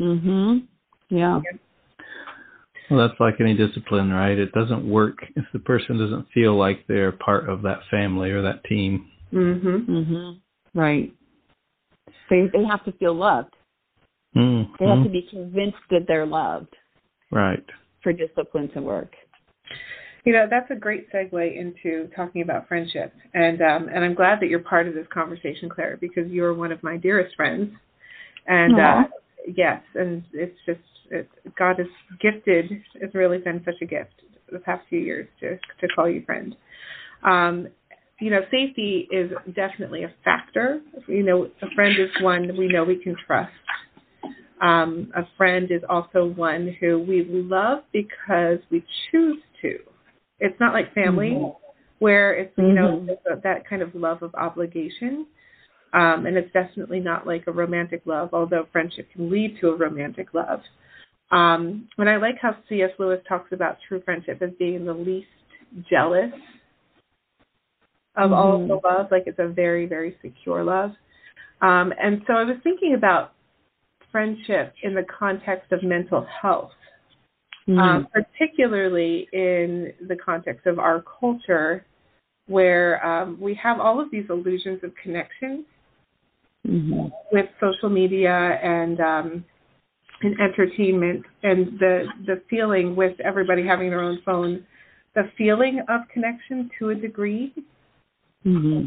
[0.00, 0.66] mhm
[1.10, 1.40] yeah
[2.90, 4.36] Well, that's like any discipline, right?
[4.36, 8.42] It doesn't work if the person doesn't feel like they're part of that family or
[8.42, 9.10] that team.
[9.32, 9.86] Mhm.
[9.86, 10.40] mhm
[10.74, 11.12] right
[12.34, 13.54] they they have to feel loved
[14.34, 14.76] Mhm.
[14.78, 16.74] they have to be convinced that they're loved
[17.30, 17.64] Right.
[18.02, 19.12] for discipline to work
[20.26, 23.12] You know, that's a great segue into talking about friendship.
[23.34, 26.72] And um, and I'm glad that you're part of this conversation, Claire, because you're one
[26.72, 27.70] of my dearest friends.
[28.46, 29.02] And uh,
[29.54, 32.64] yes, and it's just it, God has gifted.
[32.94, 34.16] It's really been such a gift
[34.50, 36.56] the past few years to to call you friend.
[37.22, 37.68] Um,
[38.20, 40.80] you know, safety is definitely a factor.
[41.08, 43.52] You know, a friend is one we know we can trust.
[44.60, 49.78] Um, a friend is also one who we love because we choose to.
[50.38, 51.56] It's not like family, Mhm.
[51.98, 53.42] where it's you know Mhm.
[53.42, 55.26] that kind of love of obligation,
[55.92, 59.76] um, and it's definitely not like a romantic love, although friendship can lead to a
[59.76, 60.62] romantic love.
[61.30, 62.92] Um, and I like how C.S.
[62.98, 65.28] Lewis talks about true friendship as being the least
[65.90, 66.32] jealous
[68.16, 70.92] of all of the love, like it's a very, very secure love.
[71.60, 73.32] Um, and so I was thinking about
[74.12, 76.72] friendship in the context of mental health,
[77.66, 77.78] Mhm.
[77.78, 81.84] um, particularly in the context of our culture,
[82.46, 85.64] where um, we have all of these illusions of connection
[86.66, 87.10] Mhm.
[87.32, 89.44] with social media and um,
[90.22, 94.64] and entertainment and the the feeling with everybody having their own phone,
[95.14, 97.52] the feeling of connection to a degree,
[98.44, 98.86] Mhm.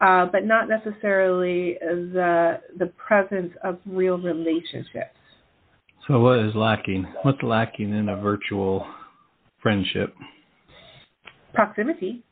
[0.00, 5.16] uh, but not necessarily the the presence of real relationships.
[6.08, 7.04] So what is lacking?
[7.22, 8.86] What's lacking in a virtual
[9.60, 10.14] friendship?
[11.54, 12.22] Proximity,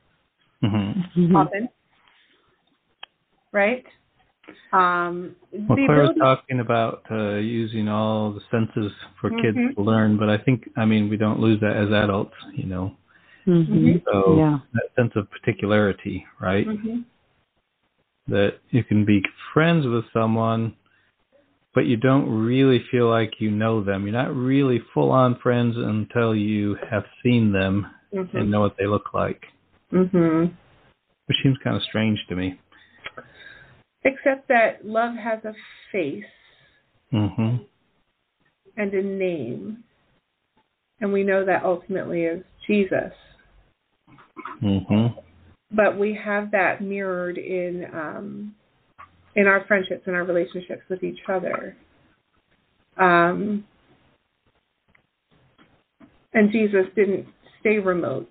[0.63, 1.37] hmm Mhm.
[1.37, 1.69] often,
[3.53, 3.87] right?
[4.73, 9.75] Um, Well, the Claire was talking about uh, using all the senses for kids Mhm.
[9.77, 12.97] to learn, but I think, I mean, we don't lose that as adults, you know.
[13.47, 14.03] Mhm.
[14.05, 14.61] So Yeah.
[14.73, 16.67] that sense of particularity, right?
[16.67, 17.05] Mhm.
[18.29, 20.75] That you can be friends with someone,
[21.75, 24.05] but you don't really feel like you know them.
[24.05, 28.49] You're not really full on friends until you have seen them and Mhm.
[28.49, 29.53] know what they look like,
[29.93, 30.53] Mhm.
[31.27, 32.59] which seems kind of strange to me.
[34.03, 35.55] Except that love has a
[35.93, 36.25] face
[37.11, 37.57] hmm
[38.77, 39.83] and a name,
[41.01, 43.13] and we know that ultimately is Jesus.
[44.61, 45.07] Hmm
[45.73, 48.55] But we have that mirrored in um,
[49.37, 51.77] in our friendships and our relationships with each other.
[52.97, 53.65] Um,
[56.33, 57.27] and Jesus didn't
[57.61, 58.29] stay remote.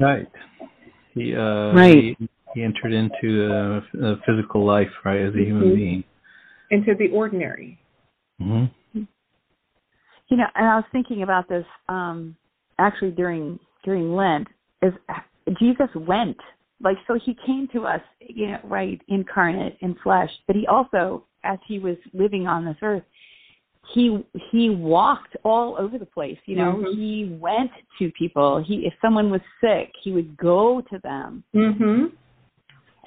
[0.00, 0.28] Right.
[1.14, 2.16] He uh Right.
[2.18, 5.76] He, he entered into a, a physical life, right, as a human Mhm.
[5.76, 6.04] being.
[6.70, 7.78] into the ordinary.
[8.38, 8.66] hmm
[10.28, 12.36] You know, and I was thinking about this um
[12.78, 14.48] actually during during Lent
[14.82, 14.92] is
[15.58, 16.36] Jesus went
[16.80, 21.24] like so he came to us, you know, right, incarnate in flesh, but he also
[21.44, 23.02] as he was living on this earth,
[23.94, 26.74] he he walked all over the place, you know.
[26.74, 26.94] Mhm.
[26.94, 28.62] He went to people.
[28.62, 31.42] He if someone was sick, he would go to them.
[31.54, 32.06] Mm-hmm.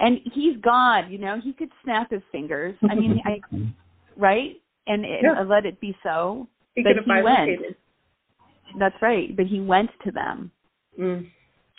[0.00, 2.76] And he's God, you know, he could snap his fingers.
[2.90, 3.40] I mean, I
[4.16, 4.60] right?
[4.86, 5.42] And, and Yeah.
[5.42, 6.48] let it be so.
[6.74, 7.76] He But he went.
[8.78, 9.36] That's right.
[9.36, 10.50] But he went to them.
[10.98, 11.28] Mm.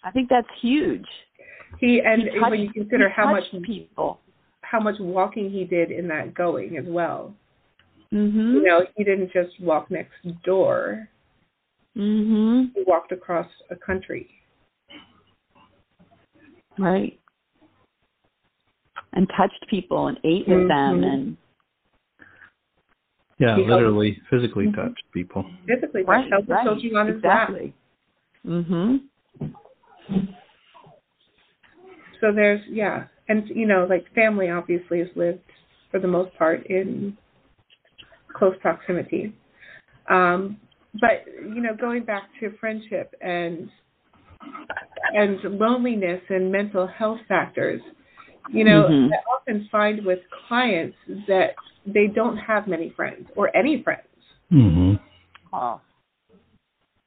[0.04, 1.08] I think that's huge.
[1.80, 4.20] He and He touched- when you consider how much people.
[4.62, 7.36] how much walking he did in that going as well.
[8.12, 8.54] Mhm.
[8.54, 11.08] You know, he didn't just walk next door.
[11.96, 12.74] Mhm.
[12.74, 14.32] He walked across a country.
[16.80, 17.20] Right.
[19.14, 21.14] And touched people and ate with them Mhm.
[21.14, 21.38] and
[23.44, 24.76] Yeah, He held- literally, physically Mhm.
[24.76, 25.46] touched people.
[25.68, 26.64] Physically, right, held the right.
[26.64, 27.50] children on his lap.
[27.50, 27.74] exactly.
[28.46, 29.02] Mhm.
[32.22, 35.42] So there's yeah, and you know, like family obviously has lived
[35.92, 37.18] for the most part in
[38.30, 39.34] close proximity.
[40.08, 40.58] Um,
[41.02, 43.70] but you know, going back to friendship and
[45.14, 47.82] and loneliness and mental health factors,
[48.50, 49.12] you know, Mhm.
[49.14, 54.08] I often find with clients that they don't have many friends or any friends.
[54.50, 54.94] hmm
[55.56, 55.80] Oh.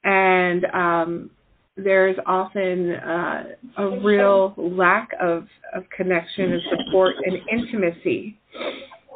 [0.05, 1.29] and um,
[1.75, 3.43] there's often uh,
[3.77, 8.39] a real lack of, of connection and support and intimacy.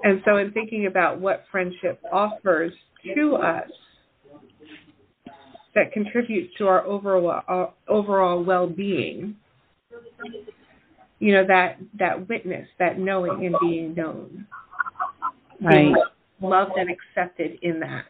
[0.03, 2.73] And so, in thinking about what friendship offers
[3.15, 3.69] to us
[5.75, 9.35] that contributes to our overall uh, overall well-being,
[11.19, 14.47] you know that that witness, that knowing and being known, being
[15.61, 15.93] Right.
[16.41, 18.05] loved and accepted in that.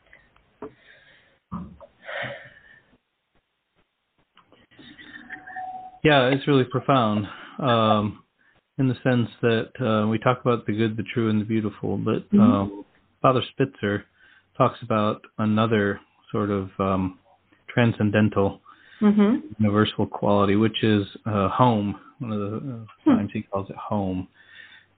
[6.04, 7.28] Yeah, it's really profound.
[7.60, 8.24] Um,
[8.78, 11.98] in the sense that uh, we talk about the good, the true, and the beautiful,
[11.98, 12.86] but um,
[13.22, 14.06] Father Spitzer
[14.58, 16.00] talks about another
[16.32, 17.20] sort of um,
[17.70, 18.62] transcendental,
[19.02, 19.38] Mm-hmm.
[19.58, 22.00] universal quality, which is uh, home.
[22.20, 24.28] One of the uh, times he calls it home,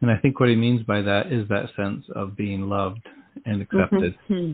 [0.03, 3.07] and I think what he means by that is that sense of being loved
[3.45, 4.13] and accepted.
[4.27, 4.51] Hmm.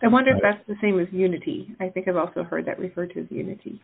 [0.00, 1.74] I wonder if that's the same as unity.
[1.80, 3.80] I think I've also heard that referred to as unity.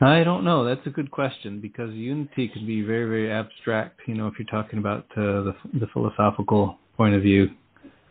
[0.00, 0.64] I don't know.
[0.64, 4.00] That's a good question because unity can be very, very abstract.
[4.08, 7.50] You know, if you're talking about uh, the the philosophical point of view,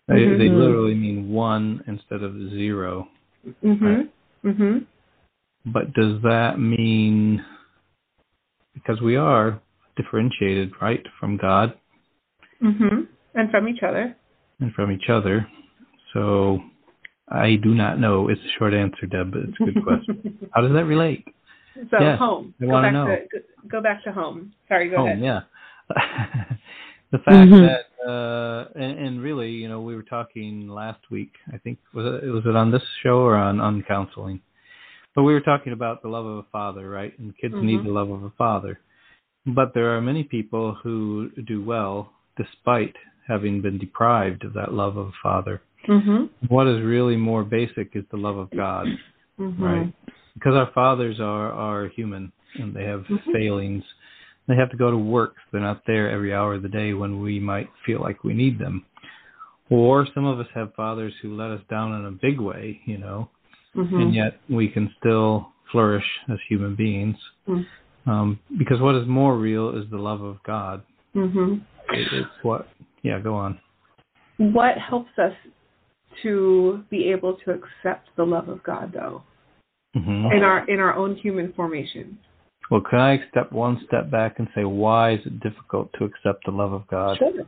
[0.07, 0.37] they, Mhm.
[0.37, 3.09] they literally mean one instead of zero.
[3.61, 4.07] Mhm.
[4.45, 4.85] Mhm.
[5.65, 7.43] But does that mean
[8.73, 9.59] because we are
[9.95, 11.73] differentiated, right, from God
[12.61, 13.07] Mhm.
[13.33, 14.15] And from each other.
[14.59, 15.47] and from each other?
[16.13, 16.61] So
[17.29, 18.27] I do not know.
[18.27, 20.37] It's a short answer, Deb, but it's a good question.
[20.53, 21.25] How does that relate?
[21.89, 22.53] so Yes, home.
[22.61, 23.05] I go wanna back know.
[23.07, 24.51] to go- back to home.
[24.67, 25.21] Sorry, go home, ahead.
[25.21, 25.41] yeah.
[27.11, 27.61] the fact Mhm.
[27.67, 31.33] that, uh, and, and really, you know, we were talking last week.
[31.53, 34.41] I think was it was it on this show or on on counseling?
[35.15, 37.17] But we were talking about the love of a father, right?
[37.19, 37.85] And kids need Mhm.
[37.85, 38.79] the love of a father.
[39.45, 42.95] But there are many people who do well despite
[43.27, 45.61] having been deprived of that love of a father.
[45.87, 46.29] Mhm.
[46.47, 48.87] What is really more basic is the love of God,
[49.39, 49.59] Mhm.
[49.59, 49.93] right?
[50.35, 53.31] Because our fathers are are human and they have Mhm.
[53.31, 53.83] failings.
[54.47, 55.35] They have to go to work.
[55.51, 58.59] They're not there every hour of the day when we might feel like we need
[58.59, 58.85] them.
[59.69, 62.97] Or some of us have fathers who let us down in a big way, you
[62.97, 63.29] know,
[63.75, 64.01] Mhm.
[64.01, 67.17] and yet we can still flourish as human beings.
[68.05, 70.83] Um, because what is more real is the love of God.
[71.15, 71.61] Mhm.
[71.91, 72.67] It, it's what,
[73.03, 73.59] yeah, go on.
[74.37, 75.33] What helps us
[76.23, 79.23] to be able to accept the love of God, though,
[79.93, 82.17] hmm in our in our own human formation?
[82.69, 86.45] Well, can I step one step back and say, why is it difficult to accept
[86.45, 87.17] the love of God?
[87.17, 87.45] Sure.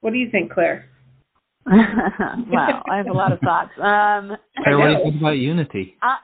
[0.00, 0.88] What do you think, Claire?
[1.66, 3.70] wow, I have a lot of thoughts.
[3.76, 5.96] Um, Claire, what do you think about unity?
[6.00, 6.18] I,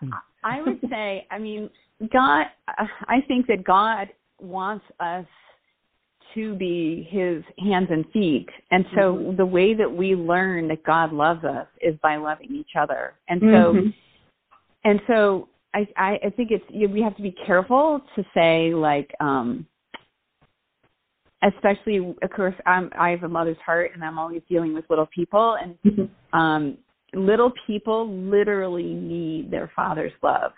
[0.44, 1.68] I would say, I mean,
[2.12, 4.09] God, I think that God
[4.40, 5.26] wants us
[6.34, 8.49] to be his hands and feet.
[8.70, 9.36] And so Mhm.
[9.36, 13.14] the way that we learn that God loves us is by loving each other.
[13.28, 13.94] And so, Mhm.
[14.84, 18.74] and so I, I, I think it's, you, we have to be careful to say
[18.74, 19.66] like, um,
[21.42, 25.07] especially of course I'm, I have a mother's heart and I'm always dealing with little
[25.07, 26.11] people and Mhm.
[26.32, 26.78] um,
[27.14, 30.53] little people literally need their father's love,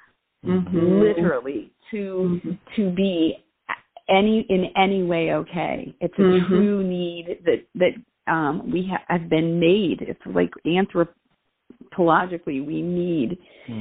[0.46, 1.00] Mhm.
[1.00, 2.58] literally to Mhm.
[2.76, 3.38] to be
[4.08, 5.92] any in any way okay.
[6.00, 6.46] It's a Mhm.
[6.48, 7.94] true need that that
[8.26, 10.02] um, we ha- have been made.
[10.02, 13.38] It's like anthropologically we need,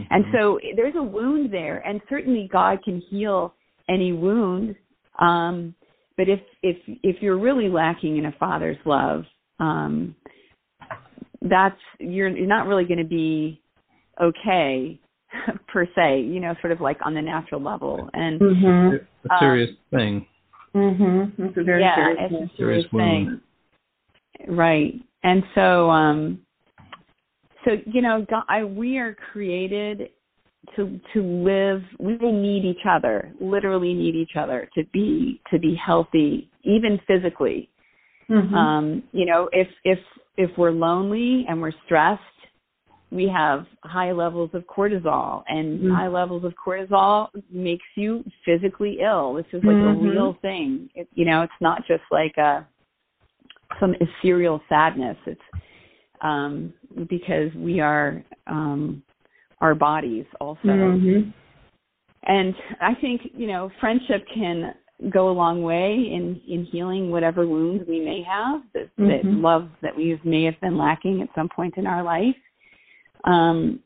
[0.09, 3.53] and so there's a wound there, and certainly God can heal
[3.89, 4.75] any wound.
[5.19, 5.75] Um,
[6.15, 9.25] but if if if you're really lacking in a father's love,
[9.59, 10.15] um,
[11.41, 13.61] that's you're you're not really going to be
[14.19, 14.99] okay
[15.67, 16.21] per se.
[16.21, 18.93] You know, sort of like on the natural level, and Mhm.
[18.93, 20.25] It's a serious thing.
[20.75, 21.31] Mhm.
[21.39, 22.43] It's a very yeah, serious it's thing.
[22.43, 23.41] a serious Serious wound.
[24.47, 24.93] thing, right?
[25.23, 26.41] And so, um,
[27.65, 30.09] so you know, God, I, we are created
[30.75, 31.83] to to live.
[31.99, 37.69] We need each other, literally need each other to be to be healthy, even physically.
[38.29, 38.53] Mhm.
[38.53, 39.99] Um, you know, if if
[40.37, 42.21] if we're lonely and we're stressed,
[43.11, 45.95] we have high levels of cortisol, and Mhm.
[45.95, 49.33] high levels of cortisol makes you physically ill.
[49.33, 49.91] This is like Mhm.
[49.91, 50.89] a real thing.
[50.93, 52.65] It, you know, it's not just like a
[53.79, 55.17] some ethereal sadness.
[55.25, 55.41] It's
[56.21, 56.73] um,
[57.07, 59.03] because we are um,
[59.61, 60.67] our bodies also.
[60.67, 61.31] Mhm.
[62.23, 64.73] And I think, you know, friendship can
[65.09, 69.41] go a long way in, in healing whatever wounds we may have, that, that Mhm.
[69.41, 72.35] love that we may have been lacking at some point in our life.
[73.27, 73.79] Um,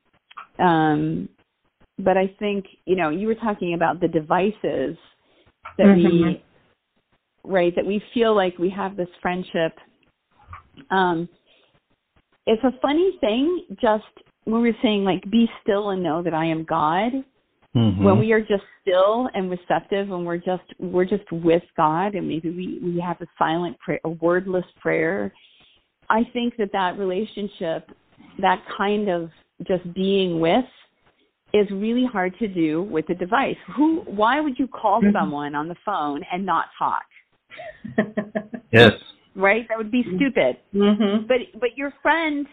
[0.59, 1.27] um,
[1.97, 4.97] but I think, you know, you were talking about the devices
[5.77, 6.03] that Mhm.
[6.03, 6.41] we,
[7.43, 9.79] right, that we feel like we have this friendship.
[10.89, 11.27] Um,
[12.45, 14.05] it's a funny thing, just
[14.45, 17.23] when we're saying, like, be still and know that I am God
[17.75, 18.03] Mhm.
[18.03, 22.27] when we are just still and receptive and we're just we're just with God and
[22.27, 25.31] maybe we we have a silent prayer a wordless prayer
[26.09, 27.89] I think that that relationship
[28.39, 29.29] that kind of
[29.67, 30.65] just being with
[31.53, 33.57] is really hard to do with a device.
[33.75, 35.11] Who why would you call Mhm.
[35.11, 37.03] someone on the phone and not talk?
[38.71, 38.93] Yes.
[39.36, 39.67] right?
[39.67, 40.57] That would be stupid.
[40.73, 41.27] Mhm.
[41.27, 42.47] but but your friend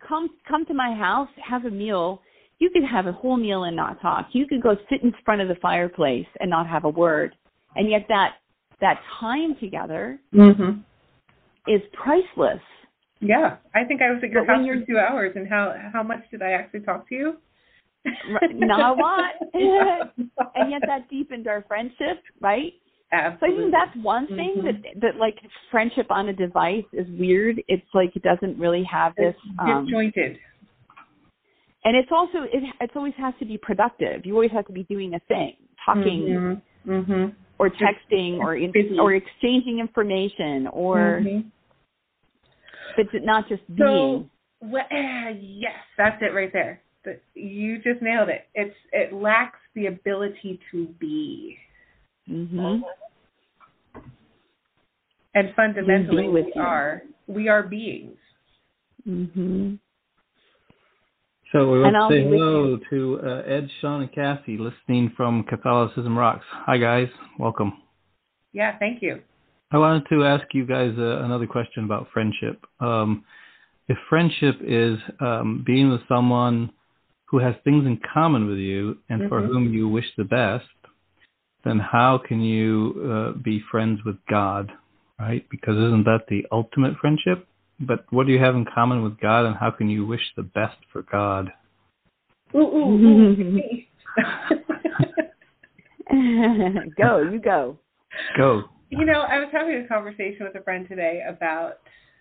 [0.00, 2.22] come come to my house have a meal.
[2.58, 4.34] You could have a whole meal and not talk.
[4.34, 7.34] You could go sit in front of the fireplace and not have a word.
[7.76, 8.36] And yet that
[8.80, 10.82] that time together Mhm.
[11.66, 12.62] is priceless
[13.20, 16.02] Yeah, I think I was at your But house for two hours, and how how
[16.02, 17.36] much did I actually talk to you?
[18.52, 19.32] Not a lot.
[20.54, 22.72] and yet that deepened our friendship right
[23.12, 23.38] Absolutely.
[23.40, 24.64] so i think that's one thing Mhm.
[24.64, 25.36] that that like
[25.70, 29.84] friendship on a device is weird it's like it doesn't really have this It's um
[29.86, 30.38] disjointed.
[31.84, 34.24] and it's also it it's always has to be productive.
[34.26, 35.54] You always have to be doing a thing,
[35.84, 36.22] talking
[36.86, 36.90] Mm-hmm.
[36.90, 37.24] Mm-hmm.
[37.58, 41.44] or texting or in, or exchanging information or Mhm.
[42.96, 44.28] But not just So,
[44.60, 44.72] being.
[44.72, 46.82] well, eh, yes, that's it right there.
[47.34, 48.46] You just nailed it.
[48.54, 51.56] It's it lacks the ability to be,
[52.28, 52.82] Mm-hmm.
[55.34, 56.60] and fundamentally Be with we you.
[56.60, 58.18] are we are beings.
[59.08, 59.76] Mm-hmm.
[61.52, 66.18] So we want to say hello to uh, Ed, Sean, and Cassie listening from Catholicism
[66.18, 66.44] Rocks.
[66.50, 67.08] Hi, guys.
[67.38, 67.72] Welcome.
[68.52, 69.22] Yeah, thank you.
[69.70, 72.64] I wanted to ask you guys uh, another question about friendship.
[72.80, 73.24] Um,
[73.88, 76.72] if friendship is um, being with someone
[77.26, 79.46] who has things in common with you and for Mhm.
[79.46, 80.66] whom you wish the best,
[81.64, 84.72] then how can you uh, be friends with God,
[85.18, 85.46] right?
[85.50, 87.46] Because isn't that the ultimate friendship?
[87.80, 90.42] But what do you have in common with God, and how can you wish the
[90.42, 91.52] best for God?
[92.54, 93.60] Ooh, ooh, ooh.
[96.96, 97.78] go, you go.
[98.36, 98.70] Go.
[98.90, 101.74] You know, I was having a conversation with a friend today about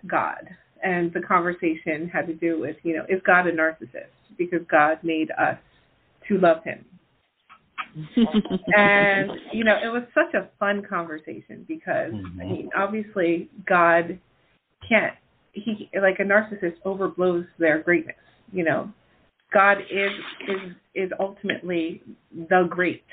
[0.05, 0.49] God,
[0.83, 4.11] and the conversation had to do with, you know, is God a narcissist?
[4.37, 5.57] Because God made us
[6.27, 6.83] to love Him.
[8.75, 12.39] And, you know, it was such a fun conversation because, I mm-hmm.
[12.39, 14.19] mean, obviously, God
[14.87, 15.15] can't,
[15.53, 18.15] he, like a narcissist overblows their greatness,
[18.51, 18.91] you know.
[19.53, 20.11] God is
[20.47, 22.01] is is ultimately
[22.49, 23.05] the great.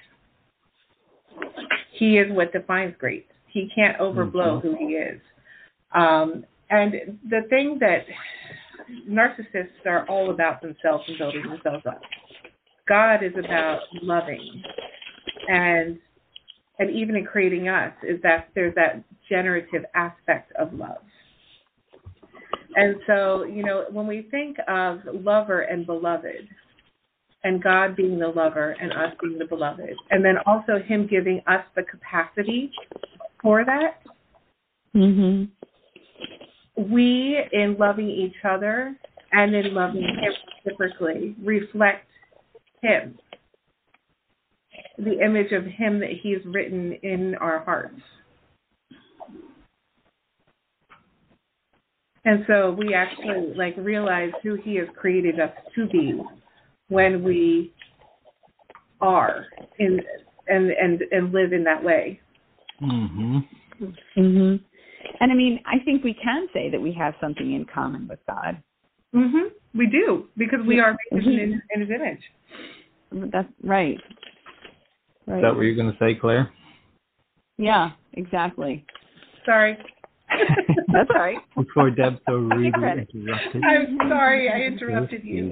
[1.92, 3.26] He is what defines great.
[3.54, 5.20] He can't overblow who he is.
[5.94, 8.04] Um, and the thing that
[9.08, 12.00] narcissists are all about themselves and building themselves up.
[12.88, 14.62] God is about loving,
[15.48, 15.98] and
[16.80, 20.98] and even in creating us is that there's that generative aspect of love.
[22.74, 26.48] And so, you know, when we think of lover and beloved,
[27.44, 31.40] and God being the lover and us being the beloved, and then also Him giving
[31.46, 32.72] us the capacity
[33.44, 34.00] for that,
[34.92, 35.44] hmm
[36.76, 38.96] we, in loving each other
[39.32, 40.32] and in loving Him
[40.64, 42.06] reciprocally, reflect
[42.82, 43.16] Him,
[44.98, 48.00] the image of Him that He's written in our hearts.
[52.24, 56.20] And so we actually like realize who He has created us to be
[56.88, 57.72] when we
[59.00, 59.44] are
[59.78, 60.00] in
[60.46, 62.20] and and and live in that way.
[62.84, 63.38] Mm-hmm.
[64.16, 64.56] hmm
[65.20, 68.20] And I mean, I think we can say that we have something in common with
[68.28, 68.62] God.
[69.14, 69.50] Mhm.
[69.74, 73.30] We do because we are made in, in His image.
[73.32, 73.98] That's right.
[75.26, 75.38] Right.
[75.38, 76.50] Is that what you're going to say, Claire?
[77.58, 78.84] Yeah, exactly.
[79.46, 79.78] Sorry.
[80.92, 81.38] That's all right.
[81.56, 83.62] Before Deb so rudely interrupted.
[83.64, 85.50] I'm sorry I interrupted you.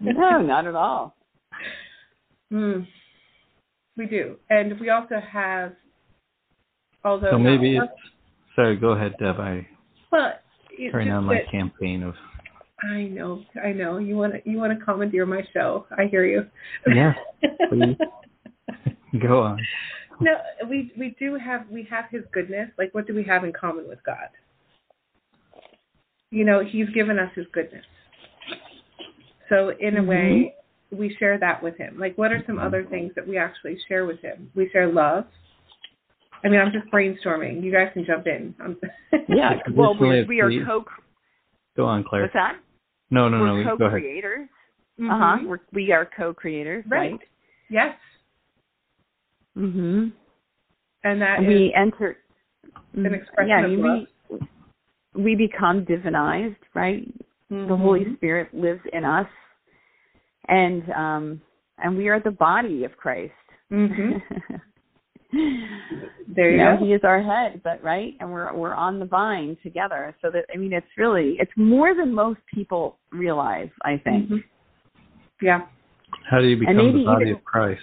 [0.00, 1.14] No, not at all.
[2.52, 2.86] mm.
[3.96, 4.36] We do.
[4.48, 5.74] And we also have
[7.04, 8.54] although So maybe not- it's.
[8.54, 9.40] Sorry, go ahead, Deb.
[9.40, 9.66] I
[10.10, 10.34] well,
[10.90, 12.14] carrying on my that- campaign of.
[12.82, 13.98] I know, I know.
[13.98, 15.86] You want to you want to commandeer my show.
[15.96, 16.46] I hear you.
[16.86, 17.14] Yeah,
[17.68, 17.96] please.
[19.20, 19.58] Go on.
[20.20, 20.32] no,
[20.68, 22.70] we we do have we have his goodness.
[22.78, 24.28] Like what do we have in common with God?
[26.30, 27.84] You know, he's given us his goodness.
[29.48, 30.08] So in a mm-hmm.
[30.08, 30.54] way,
[30.90, 31.98] we share that with him.
[31.98, 32.66] Like what are some mm-hmm.
[32.66, 34.50] other things that we actually share with him?
[34.54, 35.24] We share love.
[36.44, 37.62] I mean, I'm just brainstorming.
[37.62, 38.54] You guys can jump in.
[39.28, 39.54] Yeah.
[39.74, 40.84] Well, we're, we are co.
[41.76, 42.22] Go on, Claire.
[42.22, 42.56] What's that?
[43.10, 43.76] No, no, no, we're no.
[43.76, 44.00] Go ahead.
[44.00, 44.48] co-creators.
[45.00, 45.10] Mhm.
[45.10, 45.44] Uh huh.
[45.46, 47.12] We're, we are co-creators, Right.
[47.12, 47.20] right?
[47.70, 47.94] Yes.
[49.56, 50.08] Mm-hmm.
[51.04, 52.16] And that And is we enter.
[52.94, 54.40] an expression yeah, of we, love.
[55.14, 57.06] we become divinized, right?
[57.50, 58.16] The Holy Mhm.
[58.16, 59.26] Spirit lives in us,
[60.48, 61.40] and um,
[61.78, 63.34] and we are the body of Christ.
[63.70, 64.22] Mhm.
[65.32, 66.84] There you know, go.
[66.84, 70.14] He is our head, but right, and we're we're on the vine together.
[70.20, 73.70] So that I mean, it's really it's more than most people realize.
[73.82, 74.28] I think.
[74.28, 74.44] Mhm.
[75.40, 75.66] Yeah.
[76.30, 77.80] How do you become maybe the body even- of Christ?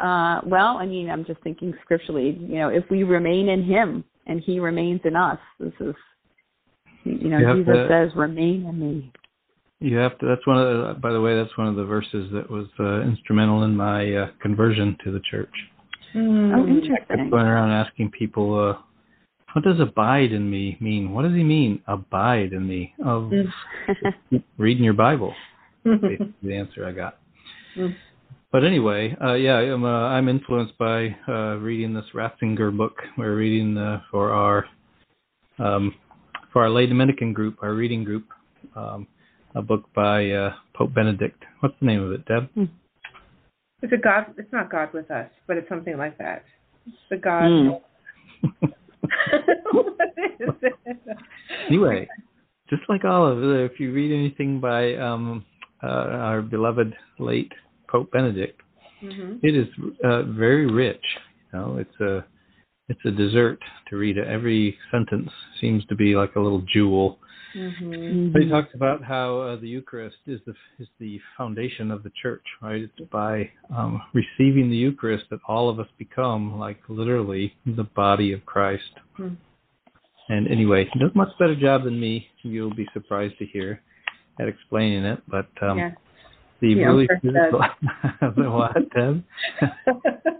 [0.00, 2.30] Uh, well, I mean, I'm just thinking scripturally.
[2.30, 5.94] You know, if we remain in Him and He remains in us, this is.
[7.04, 9.12] You know, You Jesus to- says, "Remain in me."
[9.82, 10.26] You have to.
[10.26, 10.66] That's one of.
[10.94, 14.14] The, by the way, that's one of the verses that was uh, instrumental in my
[14.14, 15.52] uh, conversion to the church.
[16.14, 16.52] Oh, Mm.
[16.52, 17.30] I kept interesting.
[17.30, 18.76] going around asking people, uh,
[19.54, 21.12] "What does abide in me mean?
[21.12, 21.80] What does he mean?
[21.88, 23.30] Abide in me?" Oh,
[24.32, 24.42] Mm.
[24.58, 25.34] reading your Bible.
[25.84, 27.18] The answer I got.
[27.76, 27.94] Mm.
[28.52, 32.96] But anyway, uh, yeah, I'm, uh, I'm influenced by uh, reading this Ratzinger book.
[33.16, 34.66] We're reading uh, for our
[35.58, 35.94] um,
[36.52, 38.26] for our lay Dominican group, our reading group,
[38.76, 39.06] um,
[39.54, 41.42] a book by uh, Pope Benedict.
[41.60, 42.48] What's the name of it, Deb?
[43.82, 44.26] It's a God.
[44.38, 46.44] It's not God with us, but it's something like that.
[46.86, 47.42] It's the God.
[47.42, 47.80] Mm.
[49.72, 49.96] what
[50.40, 50.96] is it?
[51.68, 52.08] anyway,
[52.70, 55.44] just like all of it, if you read anything by um,
[55.82, 57.52] uh, our beloved late
[57.88, 58.60] Pope Benedict,
[59.02, 59.40] Mhm.
[59.42, 59.68] it is
[60.04, 61.04] uh, very rich.
[61.52, 62.24] You know, it's a
[62.88, 64.26] it's a dessert to read it.
[64.28, 65.30] Every sentence
[65.60, 67.18] seems to be like a little jewel.
[67.54, 68.32] Mhm.
[68.32, 72.10] But he talks about how uh, the Eucharist is the is the foundation of the
[72.22, 72.82] church, right?
[72.82, 78.32] It's by um, receiving the Eucharist that all of us become like literally the body
[78.32, 78.92] of Christ.
[79.16, 79.34] Hmm.
[80.28, 82.28] And anyway, he does a much better job than me.
[82.42, 83.82] You'll be surprised to hear
[84.40, 85.22] at explaining it.
[85.28, 85.90] But um, Yeah.
[86.60, 87.64] the Yeah, really sure he physical.
[88.42, 89.24] the what, Deb?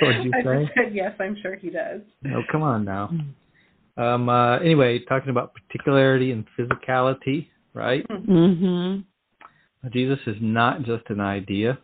[0.00, 0.70] What'd you I say?
[0.74, 1.14] said yes.
[1.20, 2.00] I'm sure he does.
[2.26, 3.10] Oh, come on now.
[3.96, 8.06] Um, uh, anyway, talking about particularity and physicality, right?
[8.08, 9.04] Mhm.
[9.90, 11.78] Jesus is not just an idea,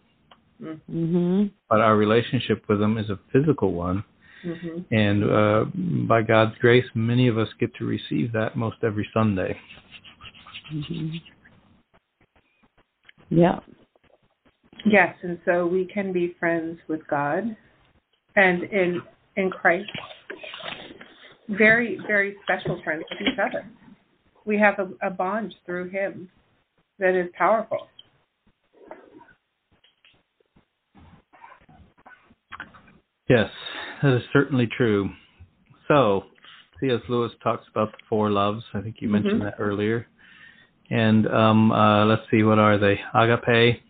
[0.62, 1.50] Mhm.
[1.68, 4.04] but our relationship with him is a physical one.
[4.42, 4.84] Mhm.
[4.90, 5.64] And uh,
[6.06, 9.58] by God's grace, many of us get to receive that most every Sunday.
[10.72, 11.20] Mhm.
[13.30, 13.60] Yeah.
[14.84, 17.56] Yes, and so we can be friends with God,
[18.36, 19.02] and in
[19.36, 19.90] in Christ,
[21.48, 23.66] very very special friends with each other.
[24.44, 26.30] We have a, a bond through Him
[26.98, 27.88] that is powerful.
[33.28, 33.50] Yes,
[34.02, 35.10] that is certainly true.
[35.86, 36.24] So,
[36.80, 37.00] C.S.
[37.08, 38.64] Lewis talks about the four loves.
[38.72, 39.44] I think you mentioned Mhm.
[39.44, 40.06] that earlier.
[40.90, 42.98] And um, uh, let's see, what are they?
[43.14, 43.82] Agape,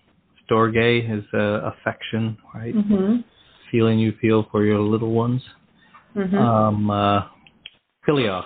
[0.48, 2.74] storge is uh, affection, right?
[2.74, 3.22] Mhm.
[3.70, 5.42] Feeling you feel for your little ones.
[6.16, 6.34] Mhm.
[6.34, 7.26] Um, uh,
[8.06, 8.44] philios,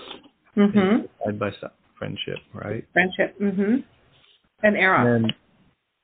[0.56, 1.08] mhm.
[1.24, 1.70] side by side
[2.02, 2.84] friendship, right?
[2.92, 3.38] Friendship.
[3.40, 3.74] Mm-hmm.
[4.64, 5.06] And eros.
[5.06, 5.32] And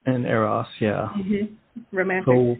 [0.07, 1.09] and eros, yeah.
[1.17, 1.57] Mhm.
[1.93, 2.27] Romantic.
[2.27, 2.57] So,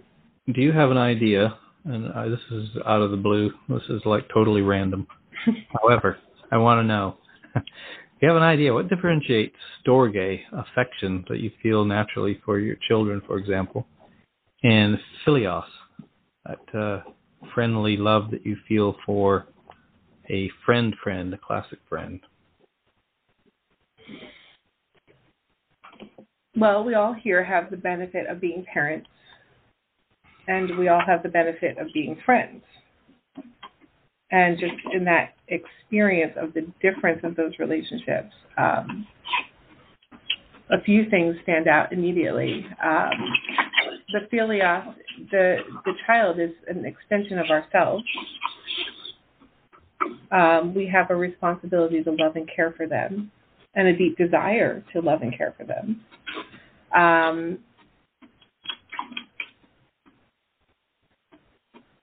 [0.53, 1.57] do you have an idea?
[1.85, 3.53] And uh, this is out of the blue.
[3.69, 5.07] This is like totally random.
[5.81, 6.19] However,
[6.51, 7.17] I want to know.
[7.55, 9.55] Do you have an idea what differentiates
[9.87, 13.87] storge, affection that you feel naturally for your children, for example,
[14.65, 15.63] and philios,
[16.45, 17.03] that uh,
[17.55, 19.47] friendly love that you feel for
[20.31, 22.21] a friend, friend, a classic friend.
[26.57, 29.09] Well, we all here have the benefit of being parents,
[30.49, 32.63] and we all have the benefit of being friends.
[34.31, 39.07] And just in that experience of the difference of those relationships, um,
[40.71, 42.67] a few things stand out immediately.
[42.85, 43.11] Um,
[44.13, 44.95] the philios,
[45.31, 48.05] the the child is an extension of ourselves.
[50.31, 53.31] Um, we have a responsibility to love and care for them,
[53.75, 56.05] and a deep desire to love and care for them.
[56.95, 57.59] Um,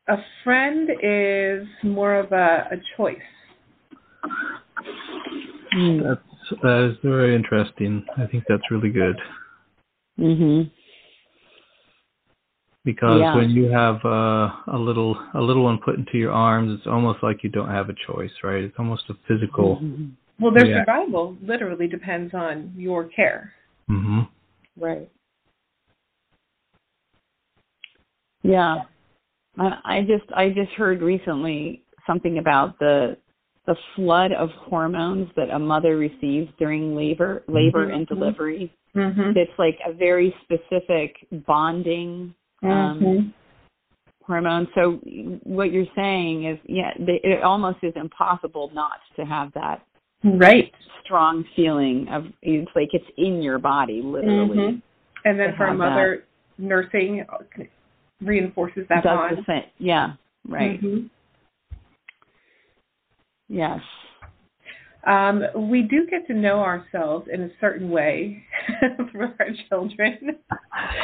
[0.07, 3.17] a friend is more of a, a choice.
[5.75, 6.03] Mm.
[6.03, 8.05] That's that is very interesting.
[8.17, 9.17] I think that's really good
[10.19, 10.71] Mhm.
[12.85, 13.35] Because Yeah.
[13.35, 17.21] when you have uh, a little a little one put into your arms, it's almost
[17.23, 18.63] like you don't have a choice, right?
[18.63, 19.77] It's almost a physical.
[19.77, 20.11] Mhm.
[20.39, 20.79] Well, their Yeah.
[20.85, 23.53] survival literally depends on your care.
[23.87, 24.21] hmm
[24.77, 25.07] Right.
[28.43, 28.83] Yeah.
[29.57, 33.17] I I just I just heard recently something about the
[33.65, 38.09] the flood of hormones that a mother receives during labor labor and Mhm.
[38.09, 38.71] delivery.
[38.95, 39.37] Mm-hmm.
[39.37, 42.33] It's like a very specific bonding
[42.63, 43.33] um Mhm.
[44.23, 44.67] hormone.
[44.73, 44.93] So
[45.43, 49.81] what you're saying is yeah, they, it almost is impossible not to have that
[50.23, 50.73] Right.
[51.03, 54.57] strong feeling of it's like it's in your body literally.
[54.57, 54.81] Mhm.
[55.25, 56.25] And then for a have mother,
[56.57, 57.37] nursing uh,
[58.21, 59.37] reinforces that Does bond.
[59.37, 59.65] the same.
[59.77, 60.13] Yeah,
[60.47, 60.81] right.
[60.81, 61.09] Mhm.
[63.49, 63.81] Yes.
[65.03, 68.43] Um, we do get to know ourselves in a certain way
[69.11, 70.39] through our children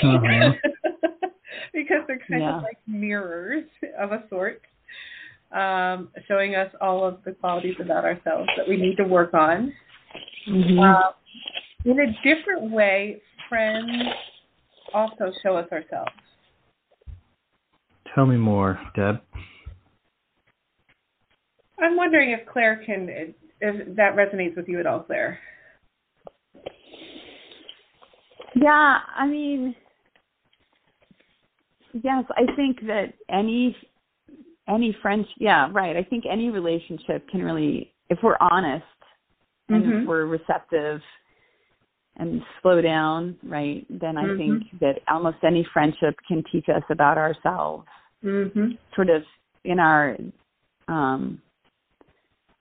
[0.01, 0.59] Mhm.
[2.13, 2.57] because they're kind Yeah.
[2.57, 3.65] of like mirrors
[3.97, 4.61] of a sort,
[5.51, 9.73] um, showing us all of the qualities about ourselves that we need to work on.
[10.47, 10.79] Mhm.
[10.79, 11.13] Um,
[11.85, 14.13] in a different way, friends
[14.93, 16.11] also show us ourselves.
[18.13, 19.21] Tell me more, Deb.
[21.79, 25.39] I'm wondering if Claire can, if that resonates with you at all, Claire.
[28.55, 29.75] yeah, I mean,
[31.93, 33.75] yes, I think that any
[34.67, 35.97] any friends, yeah, right.
[35.97, 38.85] I think any relationship can really, if we're honest
[39.69, 40.01] and Mhm.
[40.01, 41.01] if we're receptive,
[42.17, 43.85] and slow down, right?
[43.89, 44.37] Then I Mhm.
[44.37, 47.87] think that almost any friendship can teach us about ourselves,
[48.23, 48.77] Mhm.
[48.95, 49.25] sort of
[49.63, 50.17] in our
[50.87, 51.41] um,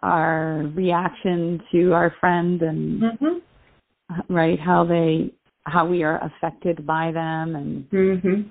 [0.02, 3.42] our reaction to our friend and Mhm.
[4.28, 5.32] right how they
[5.64, 8.50] how we are affected by them and Mhm.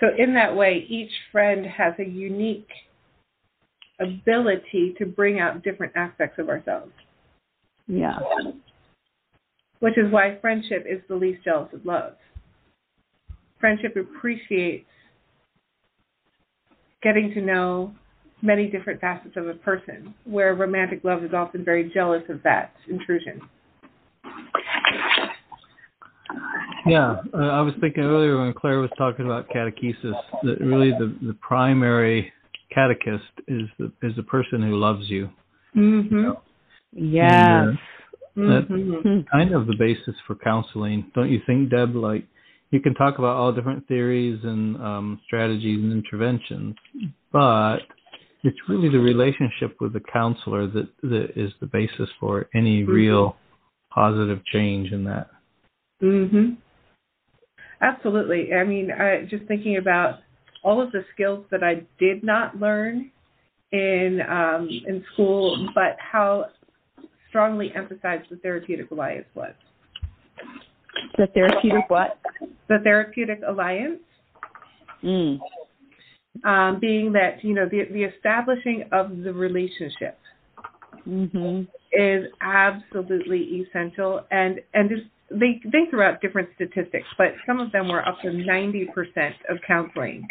[0.00, 2.68] So in that way, each friend has a unique
[4.00, 6.92] ability to bring out different aspects of ourselves,
[7.86, 8.18] yeah
[9.80, 12.14] which is why friendship is the least jealous of love.
[13.58, 14.86] Friendship appreciates
[17.02, 17.92] getting to know
[18.42, 22.72] many different facets of a person, where romantic love is often very jealous of that
[22.88, 23.40] intrusion.
[26.86, 31.14] Yeah, uh, I was thinking earlier when Claire was talking about catechesis that really the,
[31.22, 32.32] the primary
[32.74, 35.30] catechist is the is the person who loves you.
[35.76, 36.36] Mhm.
[36.92, 37.76] yes
[38.36, 39.26] That- Mhm.
[39.30, 41.94] Kind of the basis for counseling, don't you think, Deb?
[41.94, 42.24] Like
[42.70, 46.76] you can talk about all different theories and um, strategies and interventions,
[47.32, 47.78] but
[48.44, 52.88] it's really the relationship with the counselor that that is the basis for any Mhm.
[52.88, 53.36] real
[53.90, 55.28] positive change in that.
[56.00, 56.56] Mhm.
[57.82, 58.52] Absolutely.
[58.54, 60.20] I mean, I, just thinking about
[60.62, 63.10] all of the skills that I did not learn
[63.72, 66.46] in um, in school, but how
[67.28, 69.52] strongly emphasized the therapeutic alliance was.
[71.16, 72.18] the therapeutic what
[72.68, 74.00] The therapeutic alliance
[75.02, 75.38] mm.
[76.44, 80.18] um, being that you know the the establishing of the relationship
[81.08, 87.60] mhm is absolutely essential and and just, they they threw out different statistics but some
[87.60, 88.88] of them were up to 90%
[89.48, 90.26] of counseling.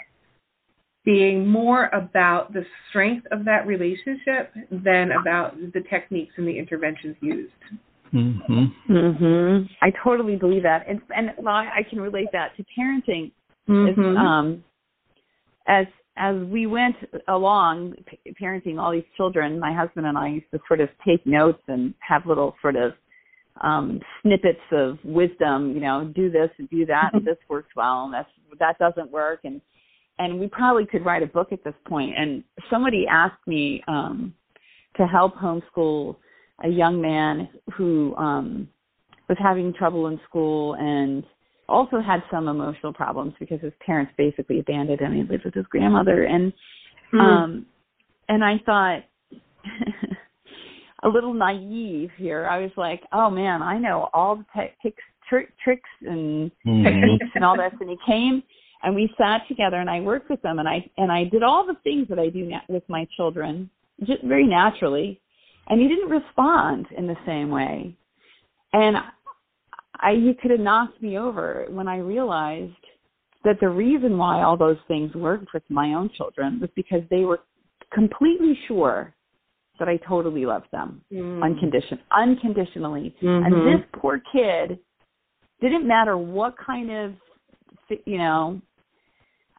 [1.05, 7.15] Being more about the strength of that relationship than about the techniques and the interventions
[7.21, 7.53] used.
[8.11, 10.85] Hmm mhm i totally believe that.
[10.87, 13.31] And and well, i I can relate that to parenting.
[13.67, 14.17] Is, Mhm.
[14.17, 14.63] um,
[15.67, 15.85] as
[16.17, 16.95] as we went
[17.27, 21.25] along p- parenting all these children, my husband and I used to sort of take
[21.25, 22.93] notes and have little sort of
[23.62, 25.74] um, snippets of wisdom.
[25.74, 28.30] You know, do this and do that, and this works well, and that's
[28.60, 29.62] that doesn't work, and
[30.18, 32.14] and we probably could write a book at this point.
[32.18, 34.34] And somebody asked me um,
[34.97, 36.18] to help homeschool
[36.64, 38.68] a young man who um,
[39.30, 41.24] was having trouble in school and
[41.70, 45.14] also had some emotional problems because his parents basically abandoned him.
[45.14, 46.51] He lived with his grandmother, and
[47.14, 47.20] Mm.
[47.20, 47.66] um,
[48.28, 49.03] and I thought
[51.03, 52.47] a little naive here.
[52.49, 56.83] I was like, oh man, I know all the te- tricks, tr- tricks and Mhm.
[56.83, 57.73] techniques and all this.
[57.79, 58.43] And he came
[58.83, 61.65] and we sat together and I worked with him and I and I did all
[61.65, 63.69] the things that I do na- with my children
[64.03, 65.19] just very naturally.
[65.67, 67.95] And he didn't respond in the same way.
[68.73, 68.97] And
[70.01, 72.73] I he could have knocked me over when I realized
[73.45, 77.23] that the reason why all those things worked with my own children was because they
[77.23, 77.39] were
[77.91, 79.13] completely sure
[79.80, 81.41] that I totally loved them Mm.
[81.43, 83.15] uncondition unconditionally.
[83.21, 83.45] Mhm.
[83.45, 84.80] And this poor kid
[85.61, 87.15] didn't matter what kind of
[88.05, 88.61] you know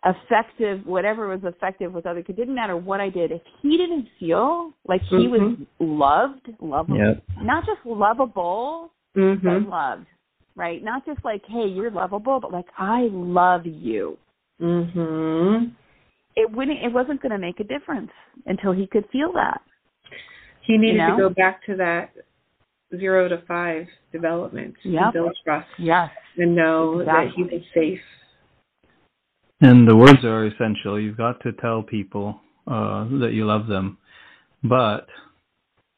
[0.05, 4.09] effective whatever was effective with other kids didn't matter what I did if he didn't
[4.19, 5.67] feel like he was Mhm.
[5.79, 7.23] loved lovable Yep.
[7.43, 9.69] not just lovable but Mhm.
[9.69, 10.07] loved
[10.57, 14.17] right not just like hey you're lovable but like I love you
[14.61, 15.73] Mhm.
[16.37, 18.13] it wouldn't it wasn't going to make a difference
[18.47, 19.61] until he could feel that
[20.71, 21.17] He needed You know?
[21.17, 22.13] to go back to that
[22.97, 25.03] zero to five development Yep.
[25.03, 28.01] and build trust yes and know that he was safe.
[29.61, 30.99] And the words are essential.
[30.99, 33.99] You've got to tell people uh, that you love them,
[34.63, 35.07] but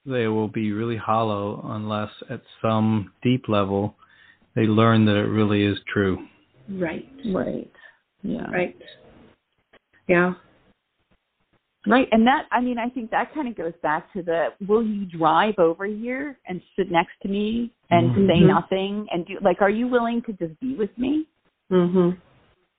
[0.06, 3.94] they will be really hollow unless at some deep level
[4.56, 6.26] they learn that it really is true.
[6.68, 7.08] Right.
[7.26, 7.70] right
[8.22, 8.76] yeah Right.
[10.08, 10.34] Yeah.
[11.86, 14.84] Right, and that I mean I think that kind of goes back to the will
[14.86, 18.28] you drive over here and sit next to me and Mhm.
[18.28, 21.26] say nothing and do like are you willing to just be with me?
[21.70, 22.16] Mhm.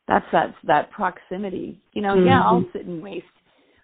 [0.07, 1.81] That's that that proximity.
[1.91, 2.45] You know, yeah, Mhm.
[2.45, 3.25] I'll sit and waste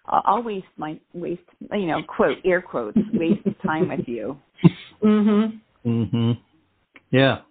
[0.06, 1.42] I'll, I'll waste my waste
[1.72, 4.40] you know quote air quotes waste time with you.
[5.02, 5.60] Mm Mhm.
[5.84, 6.32] hmm
[7.10, 7.42] Yeah.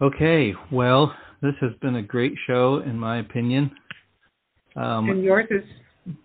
[0.00, 0.54] Okay.
[0.70, 3.70] Well, this has been a great show, in my opinion.
[4.76, 5.64] Um, and yours is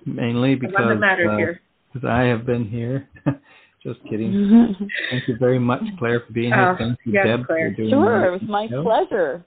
[0.05, 1.61] mainly because one that matters uh, here.
[1.93, 3.07] because I have been here.
[3.83, 4.75] Just kidding.
[5.11, 6.71] Thank you very much, Claire, for being here.
[6.71, 7.69] Oh, Thank you, yes, Deb, Claire.
[7.71, 8.81] for doing sure, it was my show.
[8.83, 9.45] pleasure.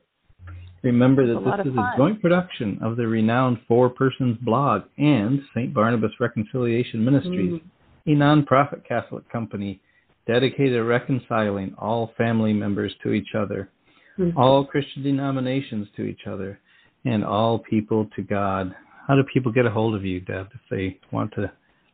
[0.83, 1.93] Remember that was a lot this is fun.
[1.93, 5.75] a joint production of the renowned Four Persons blog and St.
[5.75, 7.61] Barnabas Reconciliation Ministries, Mm.
[8.07, 9.81] a nonprofit Catholic company
[10.29, 13.71] dedicated to reconciling all family members to each other,
[14.19, 14.39] Mm-hmm.
[14.39, 16.59] all Christian denominations to each other,
[17.05, 18.75] and all people to God.
[19.09, 21.51] How do people get a hold of you, Deb, if they want to?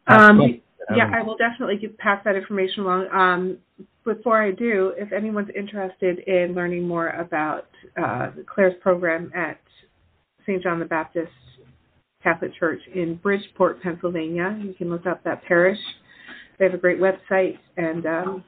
[0.08, 0.60] Um, questions?
[0.96, 3.06] Yeah, I will definitely give, pass that information along.
[3.12, 3.58] Um,
[4.04, 9.58] before I do, if anyone's interested in learning more about uh, Claire's program at
[10.42, 10.62] St.
[10.62, 11.30] John the Baptist
[12.22, 15.78] Catholic Church in Bridgeport, Pennsylvania, you can look up that parish.
[16.58, 18.44] They have a great website and um,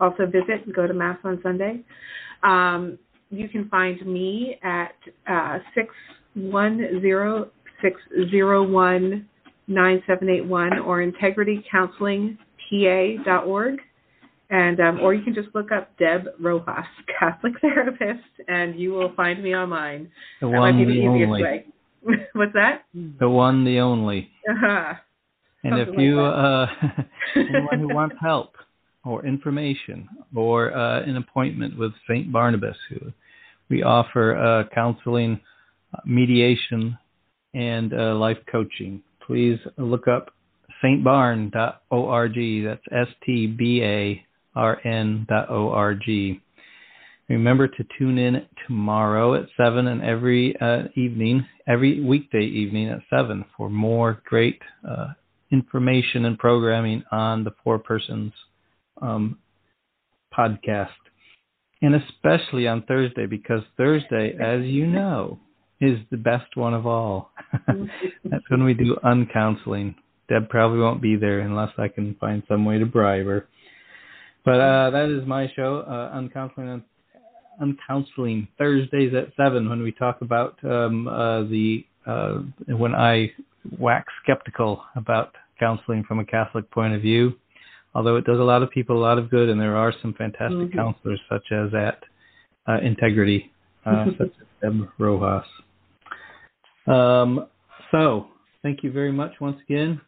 [0.00, 1.80] also visit and go to Mass on Sunday.
[2.42, 2.98] Um,
[3.30, 4.94] you can find me at
[5.30, 5.58] uh,
[7.82, 9.24] 610-601
[9.68, 13.80] 9781 or integritycounselingpa.org.
[14.50, 16.86] And um, or you can just look up Deb Rojas,
[17.18, 20.10] Catholic therapist, and you will find me online.
[20.40, 21.66] the That one, the only, way.
[22.32, 22.84] What's that?
[23.20, 24.30] the one, the only.
[24.50, 24.94] Uh-huh.
[25.64, 26.66] And if Something you, uh,
[27.36, 28.54] anyone who wants help
[29.04, 32.32] or information or uh, an appointment with St.
[32.32, 33.12] Barnabas, who
[33.68, 35.38] we offer uh, counseling,
[35.92, 36.96] uh, mediation,
[37.54, 40.30] and uh, life coaching, please look up
[40.82, 41.54] stbarn.org.
[42.64, 44.24] That's S T B A
[44.54, 46.40] R N dot O R G.
[47.28, 53.00] Remember to tune in tomorrow at 7 and every uh, evening, every weekday evening at
[53.10, 55.08] 7 for more great uh,
[55.52, 58.32] information and programming on the Four Persons
[59.02, 59.38] um,
[60.36, 60.88] podcast.
[61.82, 65.38] And especially on Thursday, because Thursday, as you know,
[65.80, 67.30] is the best one of all.
[68.24, 69.94] That's when we do uncounseling.
[70.28, 73.46] Deb probably won't be there unless I can find some way to bribe her.
[74.44, 76.82] But uh, that is my show, uh, Uncounseling,
[77.60, 83.30] Uncounseling Thursdays at 7 when we talk about um, uh, the, uh, when I
[83.78, 87.34] wax skeptical about counseling from a Catholic point of view,
[87.94, 90.14] although it does a lot of people a lot of good, and there are some
[90.14, 90.72] fantastic Mhm.
[90.74, 92.02] counselors such as at
[92.68, 93.50] uh, Integrity,
[93.86, 95.46] uh, such as Deb Rojas.
[96.88, 97.46] Um,
[97.90, 98.28] so,
[98.62, 100.00] thank you very much once again,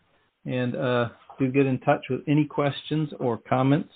[0.47, 1.09] and uh,
[1.39, 3.91] do get in touch with any questions or comments.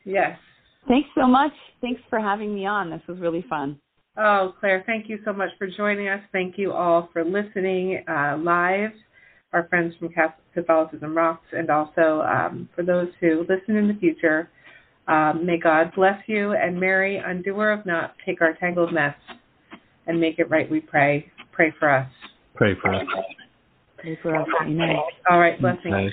[0.06, 0.38] yes.
[0.88, 1.54] Thanks so much.
[1.82, 2.90] Thanks for having me on.
[2.90, 3.80] This was really fun.
[4.18, 6.22] Oh, Claire, thank you so much for joining us.
[6.32, 8.92] Thank you all for listening uh, live,
[9.54, 10.10] our friends from
[10.54, 14.50] Catholicism Rocks, and also um, for those who listen in the future.
[15.08, 19.18] Um, may God bless you, and Mary, undoer of knots, take our tangled nets
[20.08, 21.32] and make it right, we pray.
[21.51, 22.10] Pray for us.
[22.56, 23.06] Pray for us.
[23.97, 24.47] Pray for us.
[24.62, 24.95] Amen.
[25.30, 25.93] All right, blessings.
[25.93, 26.10] Okay.